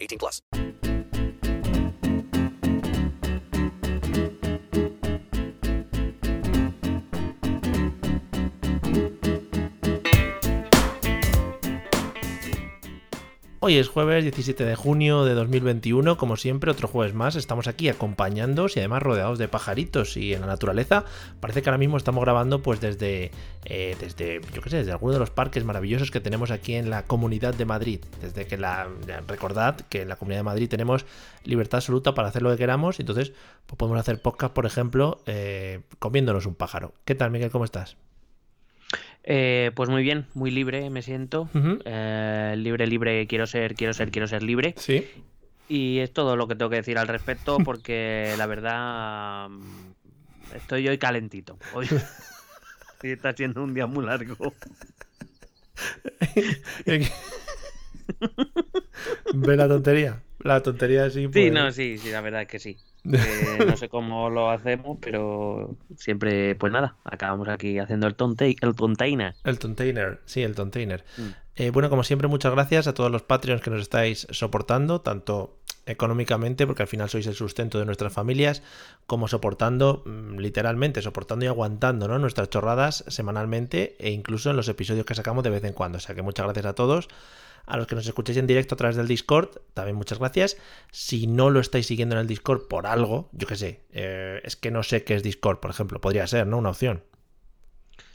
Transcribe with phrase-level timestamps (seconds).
[0.00, 0.42] 18 plus.
[13.68, 17.36] Hoy es jueves 17 de junio de 2021, como siempre, otro jueves más.
[17.36, 21.04] Estamos aquí acompañándoos y además rodeados de pajaritos y en la naturaleza.
[21.38, 23.30] Parece que ahora mismo estamos grabando pues desde,
[23.66, 26.88] eh, desde yo qué sé, desde alguno de los parques maravillosos que tenemos aquí en
[26.88, 28.00] la Comunidad de Madrid.
[28.22, 28.88] Desde que la
[29.26, 31.04] recordad que en la Comunidad de Madrid tenemos
[31.44, 33.00] libertad absoluta para hacer lo que queramos.
[33.00, 33.34] Entonces,
[33.66, 36.94] pues podemos hacer podcast, por ejemplo, eh, comiéndonos un pájaro.
[37.04, 37.50] ¿Qué tal, Miguel?
[37.50, 37.98] ¿Cómo estás?
[39.30, 41.50] Eh, pues muy bien, muy libre me siento.
[41.84, 44.72] Eh, libre, libre, quiero ser, quiero ser, quiero ser libre.
[44.78, 45.06] Sí.
[45.68, 50.88] Y es todo lo que tengo que decir al respecto porque la verdad mm, estoy
[50.88, 51.58] hoy calentito.
[51.74, 51.86] Hoy
[53.02, 54.34] hoy está siendo un día muy largo.
[59.34, 60.22] ¿Ve la tontería?
[60.40, 61.22] La tontería sí.
[61.22, 62.76] Sí, pues- no, sí, sí, la verdad es que sí.
[63.04, 68.56] Eh, no sé cómo lo hacemos, pero siempre, pues nada, acabamos aquí haciendo el, tonte,
[68.60, 69.34] el tontaina.
[69.44, 71.04] El container, sí, el container.
[71.16, 71.28] Mm.
[71.56, 75.58] Eh, bueno, como siempre, muchas gracias a todos los Patreons que nos estáis soportando, tanto
[75.86, 78.62] económicamente, porque al final sois el sustento de nuestras familias,
[79.06, 82.18] como soportando, mm, literalmente, soportando y aguantando ¿no?
[82.18, 85.98] nuestras chorradas semanalmente e incluso en los episodios que sacamos de vez en cuando.
[85.98, 87.08] O sea que muchas gracias a todos.
[87.68, 90.56] A los que nos escuchéis en directo a través del Discord, también muchas gracias.
[90.90, 94.56] Si no lo estáis siguiendo en el Discord por algo, yo qué sé, eh, es
[94.56, 96.56] que no sé qué es Discord, por ejemplo, podría ser, ¿no?
[96.56, 97.02] Una opción.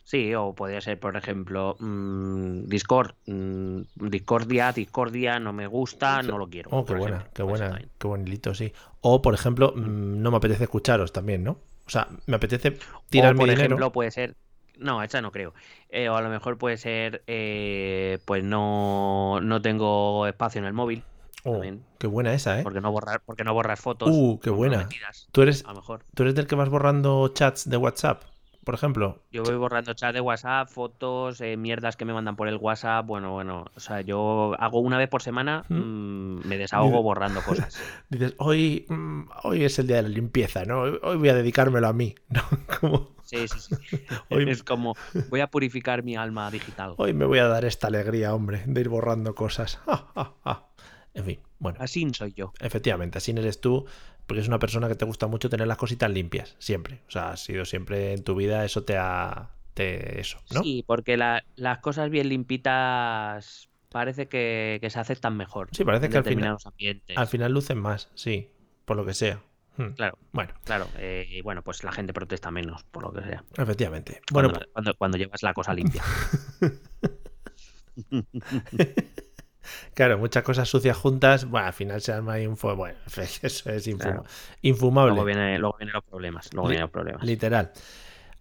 [0.06, 6.38] Sí, o podría ser, por ejemplo, mm, Discord, mm, Discordia, Discordia, no me gusta, no
[6.40, 6.72] lo quiero.
[6.74, 7.34] Oh, qué buena, ejemplo.
[7.36, 8.74] qué buena, qué buen hilito, sí.
[9.02, 11.60] O, por ejemplo, mm, no me apetece escucharos también, ¿no?
[11.86, 12.78] O sea, me apetece
[13.10, 13.66] tirar o, mi por dinero.
[13.66, 14.36] ejemplo, puede ser.
[14.78, 15.54] No, esa no creo.
[15.90, 20.74] Eh, o a lo mejor puede ser, eh, pues no, no tengo espacio en el
[20.74, 21.04] móvil,
[21.46, 21.84] Oh, también.
[22.00, 22.64] qué buena esa, ¿eh?
[22.64, 24.10] porque no borrar, porque no borrar fotos.
[24.12, 24.88] Uh, qué buena.
[25.32, 26.04] ¿Tú eres, A lo mejor.
[26.16, 28.24] ¿Tú eres del que vas borrando chats de WhatsApp,
[28.64, 29.22] por ejemplo?
[29.30, 33.06] Yo voy borrando chat de WhatsApp, fotos, eh, mierdas que me mandan por el WhatsApp.
[33.06, 35.76] Bueno, bueno, o sea, yo hago una vez por semana, ¿Mm?
[35.76, 37.78] mm, me desahogo borrando cosas.
[38.10, 40.80] Dices, hoy, mm, hoy es el día de la limpieza, ¿no?
[40.82, 42.42] Hoy, hoy voy a dedicármelo a mí, ¿no?
[42.80, 43.98] Como, Sí, sí, sí.
[44.30, 44.96] Hoy- Es como,
[45.30, 46.94] voy a purificar mi alma digital.
[46.98, 49.80] hoy me voy a dar esta alegría, hombre, de ir borrando cosas.
[49.86, 50.68] Ja, ja, ja.
[51.16, 51.78] En fin, bueno.
[51.82, 52.54] Así soy yo.
[52.60, 53.86] Efectivamente, así eres tú,
[54.26, 57.02] porque es una persona que te gusta mucho tener las cositas limpias, siempre.
[57.08, 59.50] O sea, ha sido siempre en tu vida, eso te ha...
[59.76, 60.62] Te, eso, ¿no?
[60.64, 65.70] Sí, porque la- las cosas bien limpitas parece que, que se aceptan mejor.
[65.72, 67.18] Sí, parece que al final- ambientes.
[67.18, 68.50] Al final lucen más, sí,
[68.86, 69.42] por lo que sea.
[69.78, 70.88] Hmm, Claro, Bueno, claro.
[70.98, 73.44] eh, y bueno, pues la gente protesta menos, por lo que sea.
[73.58, 74.22] efectivamente.
[74.32, 76.04] Bueno, Cuando, cuando, cuando llevas la cosa limpia.
[79.94, 82.78] claro, muchas cosas sucias juntas, bueno, al final se arma ahí un fuego.
[82.78, 83.00] Bueno,
[83.42, 84.24] eso es infuma- Claro.
[84.62, 85.12] infumable.
[85.12, 86.50] luego, viene, luego vienen los problemas.
[86.54, 87.24] Luego Li- vienen los problemas.
[87.24, 87.72] Literal.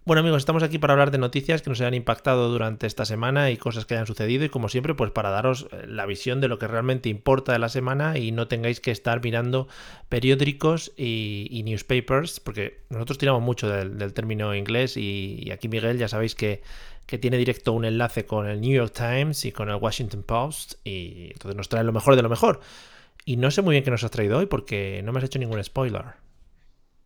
[0.05, 3.53] Bueno amigos, estamos aquí para hablar de noticias que nos hayan impactado durante esta semana
[3.53, 6.49] y cosas que hayan sucedido y como siempre pues para daros eh, la visión de
[6.49, 9.69] lo que realmente importa de la semana y no tengáis que estar mirando
[10.09, 15.99] periódicos y, newspapers porque nosotros tiramos mucho del, del término inglés y, y aquí Miguel
[15.99, 16.63] ya sabéis que,
[17.07, 20.85] que tiene directo un enlace con el New York Times y con el Washington Post
[20.85, 22.59] y entonces nos trae lo mejor de lo mejor.
[23.25, 25.39] Y no sé muy bien qué nos has traído hoy porque no me has hecho
[25.39, 26.07] ningún spoiler.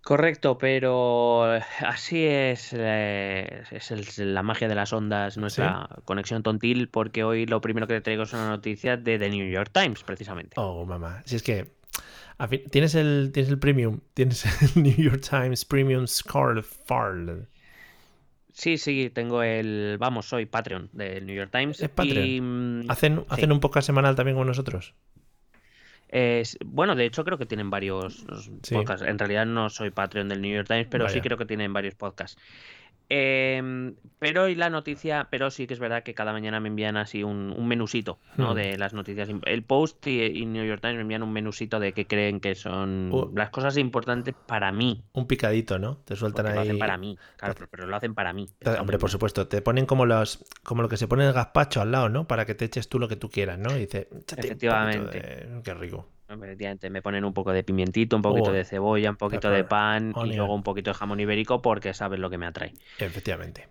[0.07, 1.43] Correcto, pero
[1.85, 7.45] así es, eh, es el- la magia de las ondas, nuestra conexión tontil, porque hoy
[7.45, 10.53] lo primero que te traigo es una noticia de The New York Times, precisamente.
[10.61, 11.23] Oh, mamá.
[11.25, 11.73] Si es que.
[12.49, 13.99] fin- tienes el, tienes el premium.
[14.15, 14.45] Tienes
[14.77, 17.49] el New York Times Premium Scarlet Farl.
[18.53, 21.81] Sí, sí, tengo el, vamos, soy Patreon del New York Times.
[21.83, 22.25] ¿Es Patreon?
[22.25, 23.25] y, mm, ¿Hacen, sí.
[23.29, 24.95] ¿Hacen un podcast semanal también con nosotros?
[26.09, 28.25] Es- bueno, de hecho creo que tienen varios
[28.63, 28.75] Sí.
[28.75, 29.07] podcasts.
[29.07, 31.95] En realidad no soy Patreon del New York Times, pero sí creo que tienen varios
[31.95, 32.41] podcasts.
[33.09, 36.97] Em, pero hoy la noticia, pero sí que es verdad que cada mañana me envían
[36.97, 38.53] así un, un menusito, ¿no?
[38.53, 38.57] Hmm.
[38.57, 39.29] De las noticias.
[39.45, 42.55] El Post y, y New York Times me envían un menusito de qué creen que
[42.55, 43.31] son Uh.
[43.37, 45.05] las cosas importantes para mí.
[45.13, 45.99] Un picadito, ¿no?
[45.99, 46.69] Te sueltan Porque lo ahí.
[46.69, 48.49] hacen para mí, claro, pero, pero lo hacen para mí.
[48.61, 51.33] que Hombre, muy por supuesto, te ponen como los como lo que se pone el
[51.33, 52.27] gazpacho al lado, ¿no?
[52.27, 53.77] Para que te eches tú lo que tú quieras, ¿no?
[53.77, 55.21] Y dice, "Échate un poquito Efectivamente.
[55.21, 56.09] de- Qué rico.
[56.29, 59.65] Efectivamente, me ponen un poco de pimientito, un poquito Oh, de cebolla, un poquito de
[59.65, 62.73] pan y luego un poquito de jamón ibérico porque sabes lo que me atrae.
[62.99, 63.69] Efectivamente.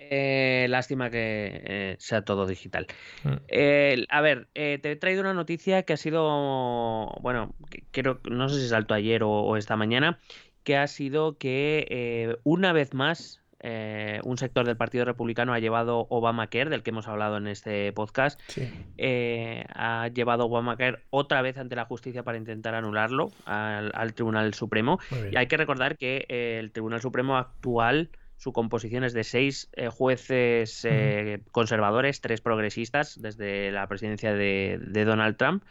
[0.00, 2.86] Eh, lástima que eh, sea todo digital.
[3.24, 3.32] Mm.
[3.48, 7.54] Eh, a ver, eh, te he traído una noticia que ha sido, bueno,
[7.90, 10.20] creo, no sé si saltó ayer o, o esta mañana,
[10.62, 16.06] que ha sido que una vez más eh, un sector del Partido Republicano ha llevado
[16.10, 18.68] Obamacare, del que hemos hablado en este podcast, Sí.
[18.96, 24.54] eh, ha llevado Obamacare otra vez ante la justicia para intentar anularlo al, al Tribunal
[24.54, 24.98] Supremo.
[25.32, 29.68] Y hay que recordar que eh, el Tribunal Supremo actual, su composición es de seis
[29.74, 35.64] eh, jueces eh, conservadores, tres progresistas desde la presidencia de, de Donald Trump.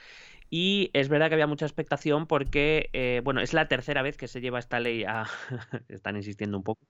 [0.50, 4.28] Y es verdad que había mucha expectación porque, eh, bueno, es la tercera vez que
[4.28, 5.26] se lleva esta ley a...
[5.90, 6.82] Están insistiendo un poco.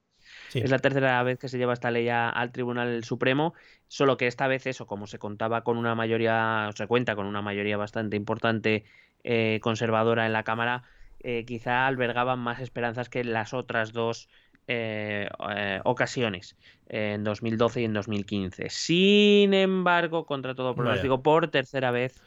[0.49, 0.59] Sí.
[0.59, 3.53] Es la tercera vez que se lleva esta ley a- al Tribunal Supremo,
[3.87, 7.25] solo que esta vez eso, como se contaba con una mayoría, o se cuenta con
[7.25, 8.85] una mayoría bastante importante
[9.23, 10.83] eh, conservadora en la Cámara,
[11.19, 14.29] eh, quizá albergaban más esperanzas que las otras dos
[14.67, 16.57] eh, eh, ocasiones,
[16.87, 18.69] eh, en 2012 y en 2015.
[18.69, 20.75] Sin embargo, contra todo Vaya.
[20.75, 22.21] pronóstico, por tercera vez,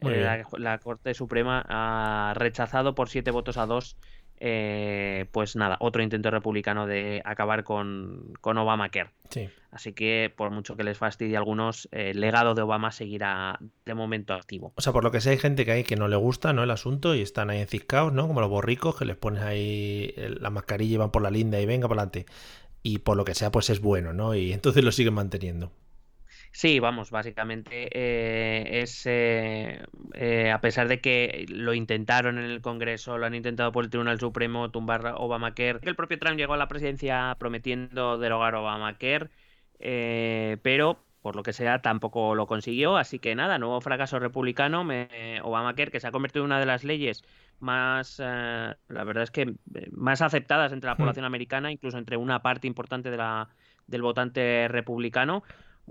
[0.00, 3.96] la Corte Suprema ha rechazado por siete votos a dos
[4.44, 9.10] eh, pues nada, otro intento republicano de acabar con, con Obamacare.
[9.30, 9.48] Sí.
[9.70, 13.60] Así que, por mucho que les fastidie a algunos, eh, el legado de Obama seguirá
[13.86, 14.72] de momento activo.
[14.74, 16.64] O sea, por lo que sé, hay gente que hay que no le gusta, ¿no?
[16.64, 18.26] El asunto y están ahí enciscados, ¿no?
[18.26, 21.66] Como los borricos que les pones ahí la mascarilla y van por la linda y
[21.66, 22.26] venga para adelante.
[22.82, 24.34] Y por lo que sea, pues es bueno, ¿no?
[24.34, 25.70] Y entonces lo siguen manteniendo.
[26.54, 29.82] Sí, vamos, básicamente eh, es, eh,
[30.14, 33.90] eh, a pesar de que lo intentaron en el Congreso, lo han intentado por el
[33.90, 39.30] Tribunal Supremo tumbar Obamacare, que el propio Trump llegó a la presidencia prometiendo derogar Obamacare,
[39.78, 44.84] eh, pero por lo que sea tampoco lo consiguió, así que nada, nuevo fracaso republicano,
[44.84, 47.22] me- Obamacare, que se ha convertido en una de las leyes
[47.60, 49.42] más, eh, la verdad es que
[49.74, 50.98] eh, más aceptadas entre la Hmm.
[50.98, 53.48] población americana, incluso entre una parte importante de la,
[53.86, 55.42] del votante republicano.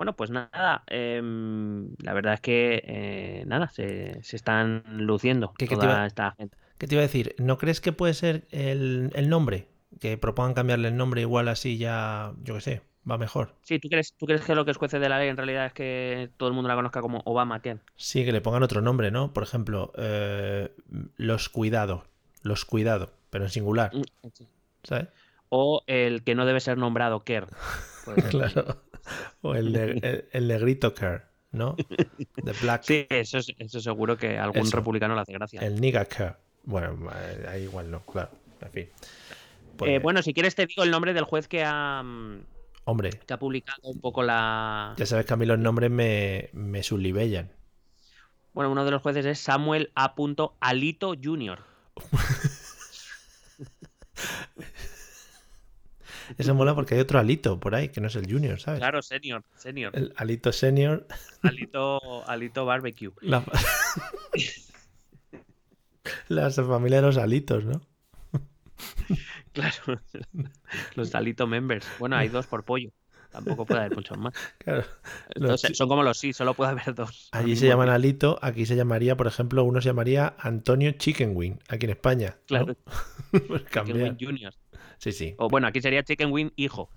[0.01, 5.67] Bueno, pues nada, em, la verdad es que eh, nada, se, se están luciendo ¿Qué-
[5.67, 6.57] qué te iba- esta gente.
[6.79, 7.35] ¿Qué te iba a decir?
[7.37, 9.67] ¿No crees que puede ser el, el nombre?
[9.99, 13.53] Que propongan cambiarle el nombre igual así ya, yo qué sé, va mejor.
[13.61, 15.73] Sí, ¿tú crees, ¿tú crees que lo que escuece de la ley en realidad es
[15.73, 17.81] que todo el mundo la conozca como Obamacare?
[17.95, 19.33] Sí, que le pongan otro nombre, ¿no?
[19.33, 20.73] Por ejemplo, eh,
[21.17, 22.01] los cuidados.
[22.41, 24.01] Los cuidados, pero en singular, Mm,
[24.83, 25.09] ¿sabes?
[25.49, 27.47] O el que no debe ser nombrado Care.
[28.29, 28.83] Claro.
[29.41, 31.75] O el, el, el negrito care, ¿no?
[31.75, 34.77] The black, Sí, eso, es- eso seguro que a algún Eso.
[34.77, 35.61] republicano le hace gracia.
[35.61, 36.35] el nigga care.
[36.63, 38.29] Bueno, eh, ahí igual no, claro.
[38.61, 38.83] En fin.
[38.83, 38.89] Eh,
[39.77, 42.43] Pues, bueno, si quieres te digo el nombre del juez que ha, mm,
[42.85, 44.93] Hombre, que ha publicado un poco la...
[44.97, 47.51] ya sabes que a mí los nombres me, me sublibellan.
[48.53, 50.13] Bueno, uno de los jueces es Samuel A.
[50.59, 51.59] Alito Jr.
[56.37, 58.79] Eso mola porque hay otro alito por ahí, que no es el junior, ¿sabes?
[58.79, 59.95] Claro, senior, senior.
[59.95, 61.07] El alito senior.
[61.41, 63.11] Alito, Alito Barbecue.
[63.21, 63.43] La,
[66.27, 67.81] la familia de los alitos, ¿no?
[69.53, 69.99] Claro.
[70.95, 71.85] Los Alito members.
[71.99, 72.91] Bueno, hay dos por pollo.
[73.31, 74.33] Tampoco puede haber muchos más.
[74.57, 74.83] Claro.
[75.35, 77.29] Entonces, son como los sí, solo puede haber dos.
[77.31, 81.31] al Allí se llaman alito, aquí se llamaría, por ejemplo, uno se llamaría Antonio Chicken
[81.35, 82.35] Wing, aquí en España.
[82.37, 82.45] ¿no?
[82.45, 82.77] Claro.
[83.47, 84.01] Pues Chicken.
[84.01, 84.53] Wing Junior.
[85.01, 85.33] Sí, sí.
[85.37, 86.89] O bueno, aquí sería Chicken Wing Hijo.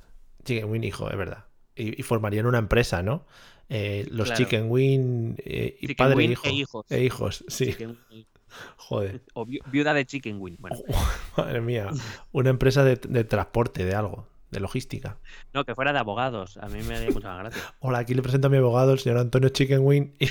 [0.45, 1.47] Chicken Wing hijo, es verdad.
[1.75, 3.27] Y, y formarían una empresa, ¿no?
[3.71, 4.45] Eh, los Claro.
[4.45, 6.45] Chicken Wing eh, y Chicken padre Wing e hijo.
[6.47, 6.87] e hijos.
[6.91, 7.67] E hijos, sí.
[7.67, 7.99] Chicken.
[8.77, 9.23] Joder.
[9.33, 10.57] O vi- viuda de Chicken Wing.
[10.59, 10.77] Bueno,
[11.37, 11.89] Madre mía.
[12.33, 15.19] Una empresa de, de transporte, de algo, de logística.
[15.55, 16.59] no, que fuera de abogados.
[16.59, 17.63] A mí me haría mucha gracia.
[17.81, 20.29] Hola, aquí le presento a mi abogado, el señor Antonio Chicken Wing y,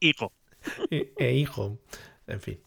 [0.00, 0.32] Hijo.
[0.88, 1.78] y- e hijo.
[2.28, 2.60] En fin.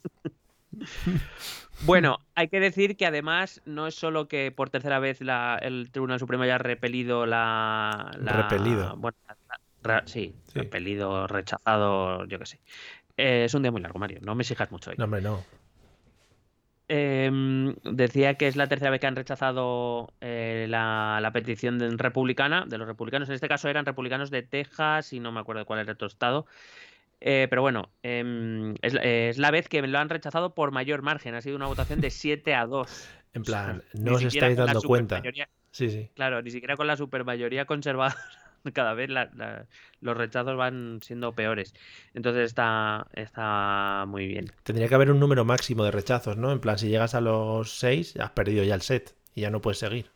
[1.82, 5.90] Bueno, hay que decir que además no es solo que por tercera vez la- el
[5.92, 8.10] Tribunal Supremo haya repelido la.
[8.18, 8.96] la- Repelido.
[8.96, 10.58] Bueno, la- ra- sí, Sí.
[10.58, 12.60] repelido, rechazado, yo qué sé.
[13.18, 14.18] Eh, es un día muy largo, Mario.
[14.22, 14.96] No me exijas mucho hoy.
[14.98, 15.42] No, hombre, no.
[16.88, 21.90] Em, decía que es la tercera vez que han rechazado eh, la, la petición de-
[21.96, 23.28] republicana, de los republicanos.
[23.28, 26.06] En este caso eran republicanos de Texas y no me acuerdo de cuál era otro
[26.06, 26.46] estado.
[27.20, 31.02] Eh, pero bueno, em, es, la- es la vez que lo han rechazado por mayor
[31.02, 31.34] margen.
[31.34, 33.08] Ha sido una votación de 7 a 2.
[33.36, 35.22] En plan, no os estáis dando cuenta.
[35.70, 36.10] Sí, sí.
[36.14, 38.16] Claro, ni siquiera con la supermayoría conservadora.
[38.72, 39.66] Cada vez la- la-
[40.00, 41.74] los rechazos van siendo peores.
[42.14, 44.50] Entonces está, está muy bien.
[44.62, 46.50] Tendría que haber un número máximo de rechazos, ¿no?
[46.50, 49.60] En plan, si llegas a los 6, has perdido ya el set y ya no
[49.60, 50.10] puedes seguir.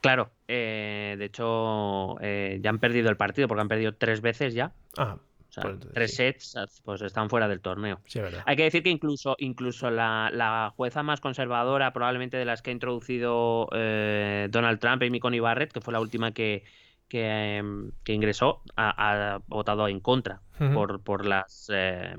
[0.00, 4.52] Claro, eh, de hecho eh, ya han perdido el partido porque han perdido tres veces
[4.52, 4.72] ya.
[4.98, 5.16] Ah,
[5.52, 6.16] O sea, Pues entonces tres sí.
[6.16, 8.00] sets pues están fuera del torneo.
[8.06, 8.20] Sí.
[8.46, 12.70] Hay que decir que incluso, incluso la, la jueza más conservadora, probablemente de las que
[12.70, 16.64] ha introducido eh, Donald Trump, Amy Coney Barrett, que fue la última que,
[17.06, 20.40] que, em, que ingresó, ha, ha votado en contra
[20.72, 22.14] por, por las, eh,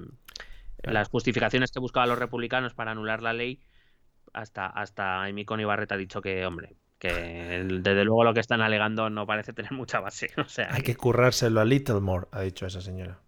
[0.84, 3.64] las justificaciones que buscaban los republicanos para anular la ley.
[4.34, 7.10] Hasta, hasta Amy Coney Barrett ha dicho que, hombre, que
[7.82, 10.30] desde luego lo que están alegando no parece tener mucha base.
[10.38, 13.20] O sea, Hay que currárselo a little more, ha dicho esa señora.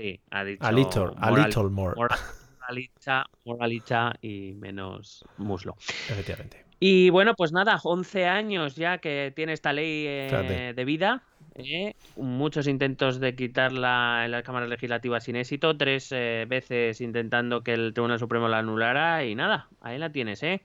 [0.00, 1.94] Sí, ha dicho A little, a little more.
[1.96, 2.18] moral-
[2.60, 5.76] moralicha, moralicha y menos muslo.
[6.08, 6.64] Efectivamente.
[6.78, 11.22] Y bueno, pues nada, 11 años ya que tiene esta ley eh, de vida.
[11.56, 15.76] eh, muchos intentos de quitarla en las cámaras legislativas sin éxito.
[15.76, 19.24] Tres eh, veces intentando que el Tribunal Supremo la anulara.
[19.26, 20.62] Y nada, ahí la tienes, ¿eh?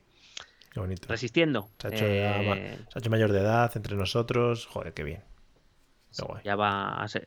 [0.72, 1.08] Qué bonito.
[1.08, 1.68] Resistiendo.
[1.78, 4.64] Se ha, hecho ya ma- se ha hecho mayor de edad entre nosotros.
[4.66, 5.22] Joder, qué bien.
[6.16, 6.42] Qué guay.
[6.44, 7.26] ya va a ser-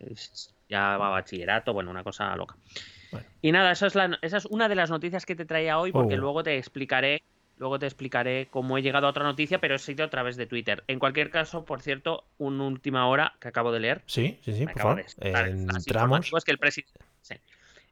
[0.69, 2.55] ya va a bachillerato, bueno, una cosa loca.
[3.11, 3.27] Bueno.
[3.41, 5.91] Y nada, esa es, la, esa es una de las noticias que te traía hoy,
[5.91, 6.17] porque Oh.
[6.17, 7.23] luego te explicaré,
[7.57, 10.45] luego te explicaré cómo he llegado a otra noticia, pero he sido a través de
[10.45, 10.83] Twitter.
[10.87, 14.03] En cualquier caso, por cierto, una última hora que acabo de leer.
[14.05, 15.05] Sí, sí, sí, por favor.
[15.17, 16.31] Entramos.
[16.37, 16.99] es que el presidente,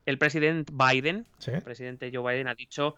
[0.06, 1.52] el presidente Biden, Sí.
[1.52, 2.96] el presidente Joe Biden ha dicho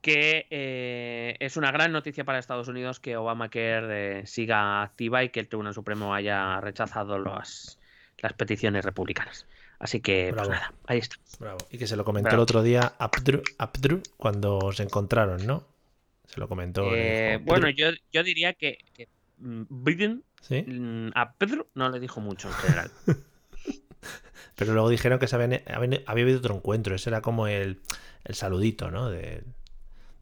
[0.00, 5.30] que eh, es una gran noticia para Estados Unidos que Obamacare eh, siga activa y
[5.30, 7.78] que el Tribunal Supremo haya rechazado las,
[8.18, 9.46] las peticiones republicanas.
[9.78, 10.48] Así que, Bravo.
[10.48, 11.16] pues nada, ahí está.
[11.38, 11.58] Bravo.
[11.70, 15.64] Y que se lo comentó el otro día a Abdru, Abdru cuando se encontraron, ¿no?
[16.26, 16.94] Se lo comentó.
[16.94, 19.08] Eh, bueno, yo, yo diría que, que,
[19.38, 20.62] mm, Biden Sí.
[20.66, 22.90] mm, a Pedro no le dijo mucho en general.
[24.54, 26.94] Pero luego dijeron que se habían- había habido otro encuentro.
[26.94, 27.80] Ese era como el,
[28.24, 29.10] el saludito, ¿no?
[29.10, 29.44] De,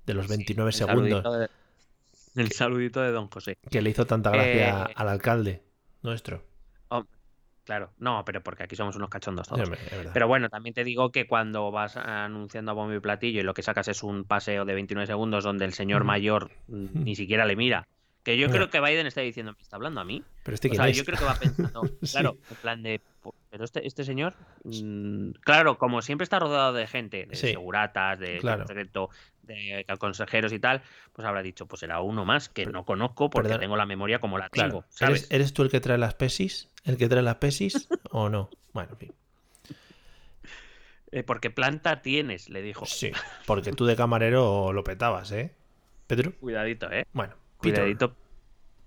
[0.06, 1.48] de los 29 El segundos saludito de-
[2.42, 3.56] el saludito de Don José.
[3.70, 5.62] que le hizo tanta gracia Eh, al alcalde
[6.02, 6.42] nuestro.
[7.64, 9.70] Claro, no, pero porque aquí somos unos cachondos todos.
[10.12, 13.54] Pero bueno, también te digo que cuando vas anunciando a bombo y platillo y lo
[13.54, 17.56] que sacas es un paseo de 29 segundos donde el señor mayor ni siquiera le
[17.56, 17.88] mira.
[18.24, 20.22] Que yo creo que Biden está diciendo, ¿me está hablando a mí?
[20.44, 20.96] Pero este O sea, es?
[20.96, 22.10] yo creo que va pensando, Sí.
[22.12, 26.72] claro, en plan de, "Po- pero este, este señor, mm, claro, como siempre está rodeado
[26.72, 27.48] de gente, de Sí.
[27.50, 28.66] seguratas, de Claro.
[28.66, 29.10] secreto,
[29.42, 30.80] de consejeros y tal,
[31.12, 34.38] pues habrá dicho, pues será uno más que no conozco porque tengo la memoria como
[34.38, 34.70] la Claro.
[34.70, 35.24] tengo, ¿sabes?
[35.24, 36.70] ¿Eres, eres tú el que trae las pesis?
[36.84, 38.48] ¿El que trae las pesis o no?
[38.72, 39.12] Bueno, en fin.
[41.12, 42.86] Eh, porque planta tienes, le dijo.
[42.86, 43.12] Sí,
[43.46, 45.54] porque tú de camarero lo petabas, ¿eh?
[46.06, 46.32] Pedro.
[46.40, 47.06] Cuidadito, eh.
[47.12, 47.34] Bueno,
[47.72, 48.10] Peter.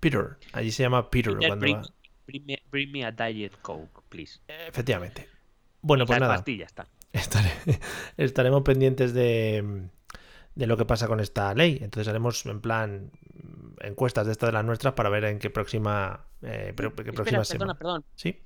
[0.00, 0.36] Peter.
[0.52, 1.82] Allí se llama Peter Peter, cuando bring, va.
[2.26, 4.40] bring me, bring me a diet coke, please.
[4.46, 5.28] Efectivamente.
[5.82, 6.36] Bueno, pues nada.
[6.36, 6.86] pastillas está.
[7.12, 7.80] Estare-
[8.16, 9.88] estaremos pendientes de,
[10.54, 11.78] de lo que pasa con esta ley.
[11.80, 13.10] Entonces haremos en plan
[13.80, 17.22] encuestas de estas de las nuestras para ver en qué próxima, eh, qué Espera, próxima
[17.24, 17.74] perdona, semana.
[17.74, 18.04] perdón.
[18.16, 18.40] Sí,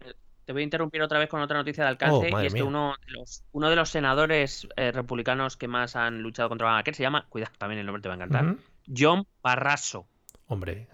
[0.44, 2.30] Te voy a interrumpir otra vez con otra noticia de alcance.
[2.32, 5.96] Oh, y es que uno de, los, uno de los senadores eh, republicanos que más
[5.96, 8.56] han luchado contra Obamacare se llama, cuidado, también el nombre te va a encantar.
[8.94, 10.06] John Barrasso,
[10.52, 10.86] hombre,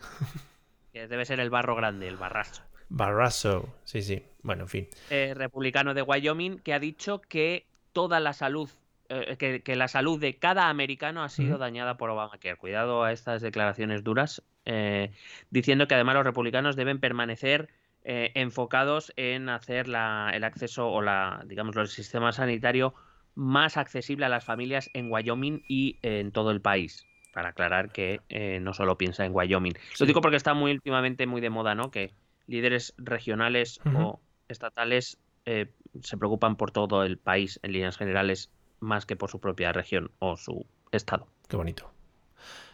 [0.93, 2.63] que debe ser el barro grande, el Barrasso.
[2.89, 3.75] Barrasso.
[3.85, 4.23] Sí, sí.
[4.43, 4.89] Bueno, en fin.
[5.11, 8.71] eh, republicano de Wyoming, que ha dicho que toda la salud,
[9.09, 12.57] eh, que, que la salud de cada americano ha sido dañada por Obamacare.
[12.57, 15.11] Cuidado a estas declaraciones duras, eh,
[15.51, 17.69] diciendo que además los republicanos deben permanecer
[18.05, 22.95] eh, enfocados en hacer la- el acceso o la, digamos, el sistema sanitario
[23.35, 27.07] más accesible a las familias en Wyoming y en todo el país.
[27.33, 29.75] Para aclarar que eh, no solo piensa en Wyoming.
[29.75, 29.97] Sí.
[30.01, 31.91] Lo digo porque está muy últimamente muy de moda, ¿no?
[31.91, 32.13] Que
[32.47, 35.71] líderes regionales o estatales eh,
[36.03, 40.11] se preocupan por todo el país en líneas generales más que por su propia región
[40.19, 41.27] o su estado.
[41.49, 41.91] Qué bonito.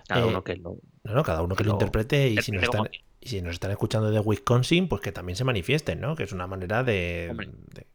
[0.07, 2.53] Cada Eh, uno que lo No, no, cada uno que lo Lo- interprete y si,
[2.53, 2.89] nos están,
[3.21, 6.15] y si nos están escuchando de Wisconsin, pues que también se manifiesten, ¿no?
[6.15, 7.35] Que es una manera de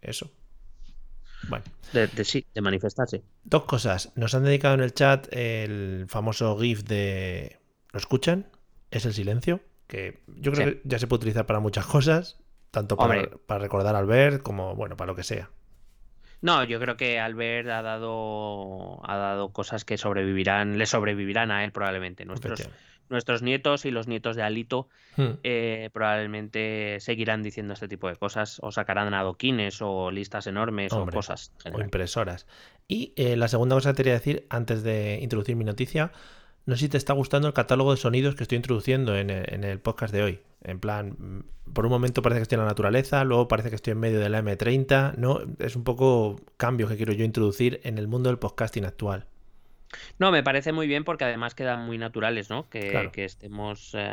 [0.02, 0.32] eso.
[1.48, 3.24] Bueno, de, de sí, de manifestarse.
[3.44, 4.12] dos cosas.
[4.16, 7.58] Nos han dedicado en el chat el famoso GIF de
[7.92, 8.48] ¿Lo escuchan?
[8.92, 10.74] Es el silencio, que yo creo Sí.
[10.76, 12.38] que ya se puede utilizar para muchas cosas,
[12.72, 15.50] tanto para, para recordar al ver como, bueno, para lo que sea.
[16.42, 21.64] No, yo creo que Albert ha dado ha dado cosas que sobrevivirán, le sobrevivirán a
[21.66, 22.26] él probablemente.
[22.26, 22.70] Nuestros.
[23.10, 24.88] Nuestros nietos y los nietos de Alito
[25.18, 25.40] Hmm.
[25.44, 31.14] eh, probablemente seguirán diciendo este tipo de cosas o sacarán adoquines o listas enormes Hombre,
[31.14, 31.52] o cosas.
[31.74, 32.46] o impresoras.
[32.88, 36.12] Y eh, la segunda cosa que te quería decir antes de introducir mi noticia,
[36.66, 39.54] no sé si te está gustando el catálogo de sonidos que estoy introduciendo en el,
[39.54, 40.40] en el podcast de hoy.
[40.64, 43.76] En plan, mm, por un momento parece que estoy en la naturaleza, luego parece que
[43.76, 45.42] estoy en medio de la M30, ¿no?
[45.60, 49.26] Es un poco cambios que quiero yo introducir en el mundo del podcasting actual.
[50.20, 52.70] No, me parece muy bien porque además quedan muy naturales, ¿no?
[52.70, 53.12] Que, Claro.
[53.12, 54.12] que estemos, eh,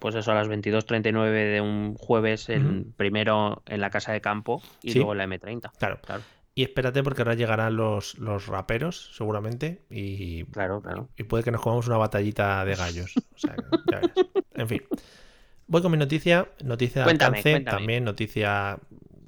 [0.00, 4.62] pues eso, a las 22.39 de un jueves, el primero en la casa de campo
[4.82, 4.98] y Sí.
[4.98, 5.70] luego en la M30.
[5.78, 5.98] Claro.
[6.04, 6.22] Claro,
[6.54, 11.08] Y espérate porque ahora llegarán los, los raperos, seguramente, y, claro, claro.
[11.16, 13.14] y puede que nos comamos una batallita de gallos.
[13.34, 13.54] O sea,
[13.92, 14.12] ya verás.
[14.54, 14.82] En fin.
[15.68, 16.48] Voy con mi noticia.
[16.64, 17.76] Noticia de alcance, cuéntame.
[17.78, 18.78] también noticia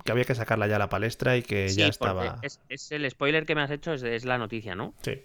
[0.04, 2.38] que había que sacarla ya a la palestra y que Sí, ya estaba...
[2.42, 4.94] es, es el spoiler que me has hecho, es, es la noticia, ¿no?
[5.02, 5.20] Sí.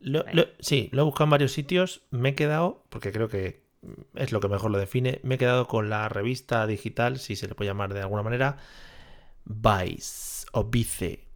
[0.00, 0.24] Lo,
[0.60, 2.02] sí, lo he buscado en varios sitios.
[2.10, 3.62] Me he quedado, porque creo que
[4.14, 7.48] es lo que mejor lo define, me he quedado con la revista digital, si se
[7.48, 8.58] le puede llamar de alguna manera,
[9.44, 11.26] Vice o Vice.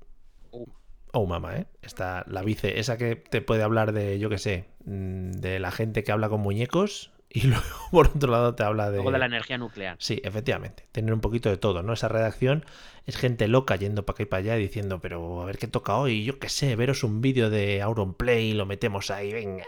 [0.51, 0.67] Uh.
[1.13, 1.67] Oh, mamá, ¿eh?
[1.81, 5.71] Está la Vice, esa que te puede hablar de, yo qué sé, mm, de la
[5.71, 8.99] gente que habla con muñecos y luego por otro lado te habla de...
[8.99, 9.97] Luego de la energía nuclear.
[9.99, 10.87] Sí, efectivamente.
[10.93, 11.93] Tener un poquito de todo, ¿no?
[11.93, 12.65] Esa redacción
[13.07, 15.67] es gente loca yendo para acá y para allá y diciendo, pero a ver qué
[15.67, 19.65] toca hoy, yo qué sé, veros un vídeo de Auronplay y lo metemos ahí, venga.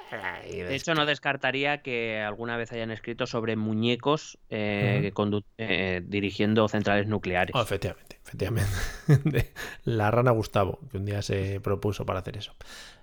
[0.49, 5.12] y De hecho, no descartaría que alguna vez hayan escrito sobre muñecos eh,
[5.58, 7.54] eh, dirigiendo centrales nucleares.
[7.54, 8.73] Oh, efectivamente, efectivamente.
[9.85, 12.54] La rana Gustavo, que un día se propuso para hacer eso.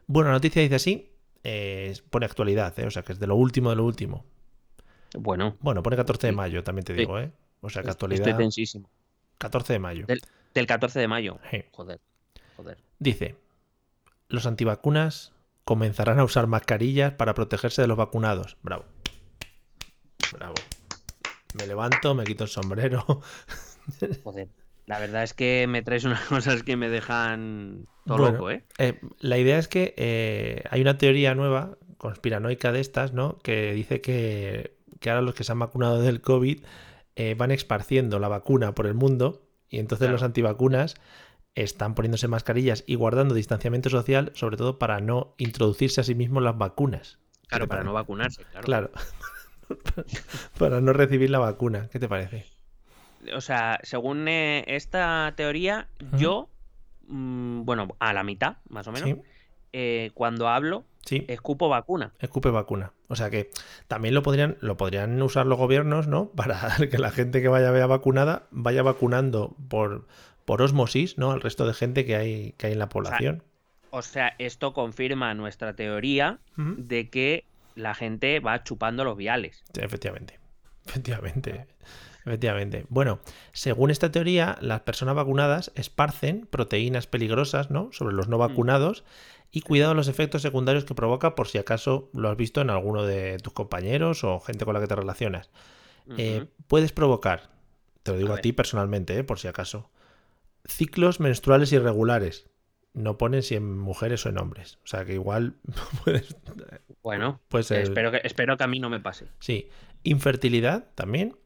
[0.08, 2.86] Bueno, la noticia dice así, eh, pone actualidad, ¿eh?
[2.86, 4.26] o sea que es de lo último de lo último.
[5.20, 7.32] Bueno, Bueno, pone 14 de mayo, también te digo, ¿eh?
[7.62, 8.90] O sea que estoy actualidad tensísimo.
[9.38, 10.06] 14 de mayo.
[10.06, 10.22] Del,
[10.54, 11.40] del 14 de mayo.
[11.50, 11.64] Sí.
[11.72, 12.00] Joder,
[12.58, 12.78] joder.
[13.00, 13.36] Dice,
[14.28, 18.58] los antivacunas comenzarán a usar mascarillas para protegerse de los vacunados.
[18.64, 18.86] Bravo.
[20.34, 20.56] Bravo.
[21.54, 23.06] Me levanto, me quito el sombrero.
[24.24, 24.50] Joder.
[24.86, 28.64] La verdad es que me traes unas cosas que me dejan todo Bueno, loco, ¿eh?
[28.78, 33.40] Eh, la idea es que eh, hay una teoría nueva, conspiranoica de estas, ¿no?
[33.40, 36.64] Que dice que, que ahora los que se han vacunado del COVID
[37.18, 40.14] eh, van esparciendo la vacuna por el mundo y entonces Claro.
[40.14, 40.96] los antivacunas
[41.56, 46.42] están poniéndose mascarillas y guardando distanciamiento social, sobre todo para no introducirse a sí mismos
[46.42, 47.20] las vacunas.
[47.44, 47.86] ¿Qué Claro, para parece?
[47.88, 48.66] no vacunarse, claro.
[48.66, 48.92] Claro.
[50.58, 51.90] para no recibir la vacuna.
[51.92, 52.46] ¿Qué te parece?
[53.36, 56.50] O sea, según eh, esta teoría, yo,
[57.08, 59.16] mm, bueno, a la mitad, más o menos, Sí,
[59.74, 61.26] eh, cuando hablo, sí.
[61.28, 62.14] escupo vacuna.
[62.20, 62.94] Escupe vacuna.
[63.08, 63.52] O sea que
[63.88, 66.30] también lo podrían, lo podrían usar los gobiernos, ¿no?
[66.36, 70.08] Para que la gente que vaya vea vacunada vaya vacunando por,
[70.46, 71.32] por osmosis, ¿no?
[71.32, 73.44] Al resto de gente que hay, que hay en la población.
[73.90, 79.64] O sea, esto confirma nuestra teoría de que la gente va chupando los viales.
[79.74, 80.40] Sí, efectivamente.
[80.88, 81.68] Efectivamente.
[82.26, 82.86] Efectivamente.
[82.90, 83.20] Bueno,
[83.52, 87.90] según esta teoría, las personas vacunadas esparcen proteínas peligrosas, ¿no?
[87.92, 89.04] Sobre los no vacunados
[89.56, 93.06] y cuidado los efectos secundarios que provoca por si acaso lo has visto en alguno
[93.06, 95.50] de tus compañeros o gente con la que te relacionas.
[96.18, 97.52] Eh, puedes provocar,
[98.02, 99.90] te lo digo A ti personalmente, eh, por si acaso,
[100.66, 102.50] ciclos menstruales irregulares.
[102.94, 104.78] No ponen si en mujeres o en hombres.
[104.84, 105.56] O sea que igual
[106.04, 106.36] puedes.
[107.02, 109.28] Bueno, puede ser- espero, que, espero que a mí no me pase.
[109.40, 109.70] Sí.
[110.04, 111.38] Infertilidad también.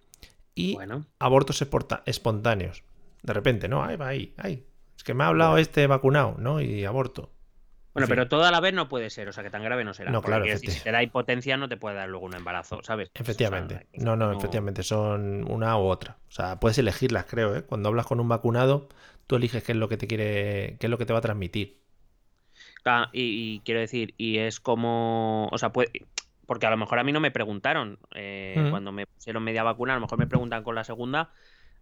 [0.56, 1.62] Y Bueno, abortos
[2.06, 2.84] espontáneos.
[3.22, 3.84] De repente, ¿no?
[3.84, 4.65] Ahí va, ahí, ahí.
[4.96, 6.60] Es que me ha hablado este vacunado, ¿no?
[6.62, 7.32] Y aborto.
[7.97, 9.93] Bueno pero todo a la vez no puede ser, o sea que tan grave no
[9.93, 10.12] será.
[10.12, 13.12] No, claro, decir, si te da hipotencia no te puede dar luego un embarazo, ¿sabes?
[13.13, 13.75] Efectivamente.
[13.75, 14.83] O sea, que No, no, no- efectivamente.
[14.83, 16.17] Son una u otra.
[16.27, 17.63] O sea, puedes elegirlas, creo, ¿eh?
[17.63, 18.89] Cuando hablas con un vacunado,
[19.25, 21.21] tú eliges qué es lo que te quiere, qué es lo que te va a
[21.23, 21.81] transmitir.
[22.86, 25.91] Ah, y, y quiero decir, y es como, o sea, puede,
[26.45, 28.69] porque a lo mejor a mí no me preguntaron eh, Mm.
[28.69, 31.31] cuando me pusieron media vacuna, a lo mejor me preguntan con la segunda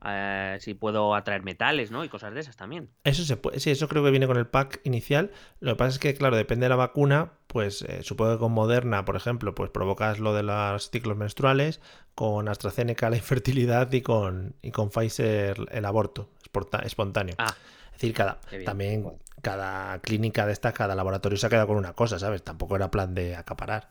[0.06, 2.04] eh, si puedo atraer metales, ¿no?
[2.04, 2.90] Y cosas de esas también.
[3.04, 5.32] Eso se puede, sí, eso creo que viene con el pack inicial.
[5.60, 8.52] Lo que pasa es que, claro, depende de la vacuna, pues eh, supongo que con
[8.52, 11.82] Moderna, por ejemplo, pues provocas lo de los ciclos menstruales,
[12.16, 16.32] con AstraZeneca la infertilidad y con, y con Pfizer el aborto
[16.84, 17.36] espontáneo.
[17.38, 17.54] Ah,
[17.88, 19.20] Es decir, cada, también Bueno.
[19.42, 22.44] cada clínica de estas, cada laboratorio se ha quedado con una cosa, ¿sabes?
[22.44, 23.90] Tampoco era plan de acaparar.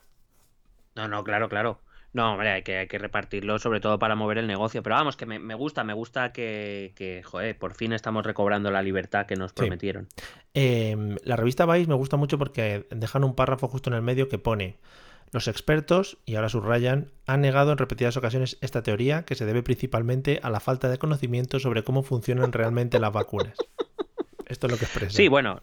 [0.94, 1.80] no, no, claro, claro.
[2.14, 4.83] No, hombre, hay que, hay que repartirlo sobre todo para mover el negocio.
[4.85, 8.70] Pero vamos, que me, me gusta, me gusta que, que, joder, por fin estamos recobrando
[8.70, 10.07] la libertad que nos prometieron.
[10.55, 14.29] Eh, la revista Vice me gusta mucho porque dejan un párrafo justo en el medio
[14.29, 14.79] que pone
[15.33, 19.64] los expertos, y ahora subrayan, han negado en repetidas ocasiones esta teoría que se debe
[19.64, 23.57] principalmente a la falta de conocimiento sobre cómo funcionan realmente las vacunas.
[24.46, 25.16] Esto es lo que expresa.
[25.16, 25.61] Sí, bueno,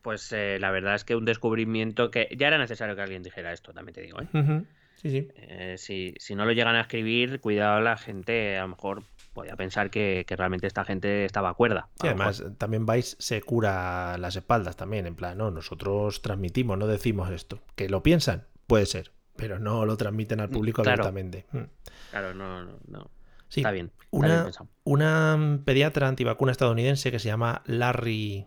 [0.00, 3.52] pues eh, la verdad es que un descubrimiento que ya era necesario que alguien dijera
[3.52, 4.62] esto, también te digo, ¿eh?
[4.96, 5.28] Sí, sí.
[5.36, 9.02] Eh, si, si no lo llegan a escribir, cuidado, la gente a lo mejor
[9.34, 11.88] podía pensar que, que realmente esta gente estaba cuerda.
[12.00, 12.56] Sí, además mejor.
[12.56, 17.60] también Vice se cura las espaldas también, en plan, no, nosotros transmitimos, no decimos esto.
[17.74, 21.02] Que lo piensan, puede ser, pero no lo transmiten al público claro.
[21.02, 21.46] abiertamente.
[21.52, 21.64] Mm.
[22.10, 23.10] Claro, no, no, no.
[23.48, 23.92] Sí, Está bien.
[24.10, 28.46] está una pediatra antivacuna estadounidense que se llama Larry.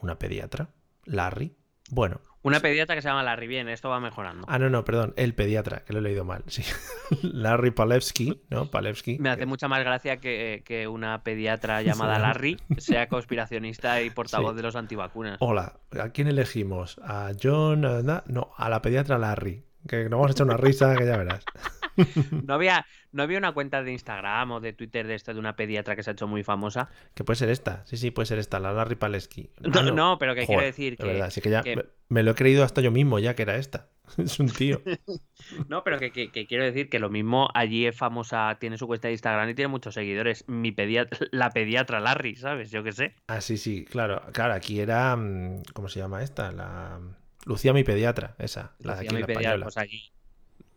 [0.00, 0.68] ¿Una pediatra?
[1.04, 1.56] Larry.
[1.90, 3.46] Bueno, Una pediatra que se llama Larry.
[3.48, 4.46] Bien, esto va mejorando.
[4.48, 6.44] Ah, no, no, perdón, el pediatra, que lo he leído mal.
[6.46, 6.62] Sí.
[7.22, 8.70] Larry Palevsky, ¿no?
[8.70, 9.18] Palevsky.
[9.18, 14.52] Me hace mucha más gracia que, que una pediatra llamada Larry sea conspiracionista y portavoz
[14.52, 14.56] Sí.
[14.56, 15.36] de los antivacunas.
[15.40, 16.98] Hola, ¿a quién elegimos?
[17.02, 17.84] ¿A John?
[17.84, 19.64] a- No, a la pediatra Larry.
[19.88, 21.44] Que nos vamos a echar una risa que ya verás.
[22.46, 25.56] ¿No había, ¿No había una cuenta de Instagram o de Twitter de esto de una
[25.56, 26.88] pediatra que se ha hecho muy famosa?
[27.14, 27.84] Que puede ser esta.
[27.86, 29.50] Sí, sí, puede ser esta, la Larry Palevsky.
[29.60, 32.30] No, no, pero que quiero decir de que- verdad, sí que ya que- me, lo
[32.32, 33.88] he creído hasta yo mismo ya que era esta.
[34.18, 34.80] Es un tío.
[35.68, 38.86] No, pero que, que- que quiero decir que lo mismo allí es famosa, tiene su
[38.86, 40.44] cuenta de Instagram y tiene muchos seguidores.
[40.48, 42.70] Mi pediatra, la pediatra Larry, ¿sabes?
[42.70, 43.14] Yo qué sé.
[43.28, 44.22] Ah, sí, sí, claro.
[44.32, 45.14] Claro, aquí era.
[45.16, 46.50] mm, ¿Cómo se llama esta?
[46.52, 46.98] La.
[47.44, 48.74] Lucía, mi pediatra, esa.
[48.80, 49.64] La de Lucía, aquí, mi la pediatra, española.
[49.66, 50.12] pues allí.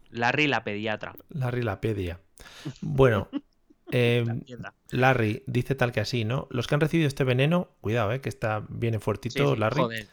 [0.10, 1.14] Larry la pediatra.
[1.30, 2.20] Larry la pedia.
[2.82, 3.28] Bueno,
[3.92, 4.74] eh, La tienda.
[4.92, 6.48] Larry dice tal que así, ¿no?
[6.50, 8.22] Los que han recibido este veneno, cuidado, ¿eh?
[8.22, 9.82] Que está bien Sí, fuertito, sí, Larry.
[9.82, 10.08] joder.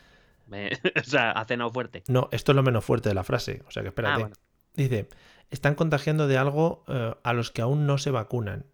[0.46, 2.02] Me- o sea, ha cenado fuerte.
[2.08, 3.62] No, esto es lo menos fuerte de la frase.
[3.66, 4.14] O sea que espérate.
[4.14, 4.36] Ah, bueno.
[4.74, 5.08] Dice,
[5.50, 8.66] están contagiando de algo eh, a los que aún no se vacunan.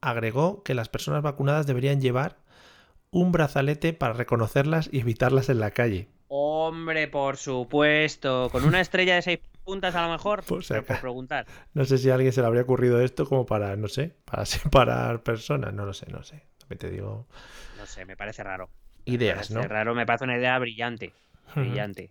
[0.00, 2.38] Agregó que las personas vacunadas deberían llevar
[3.10, 6.08] un brazalete para reconocerlas y evitarlas en la calle.
[6.28, 8.48] Hombre, por supuesto.
[8.52, 10.42] Con una estrella de seis puntas a lo mejor.
[10.66, 11.46] Pero por preguntar.
[11.74, 14.46] No sé si a alguien se le habría ocurrido esto como para, no sé, para
[14.46, 15.74] separar personas.
[15.74, 16.42] No lo sé, no sé.
[16.58, 17.26] También te digo
[17.76, 18.70] No sé, me parece raro.
[19.06, 19.62] Me ideas, parece ¿no?
[19.62, 21.12] raro, me parece una idea brillante.
[21.54, 22.10] Brillante.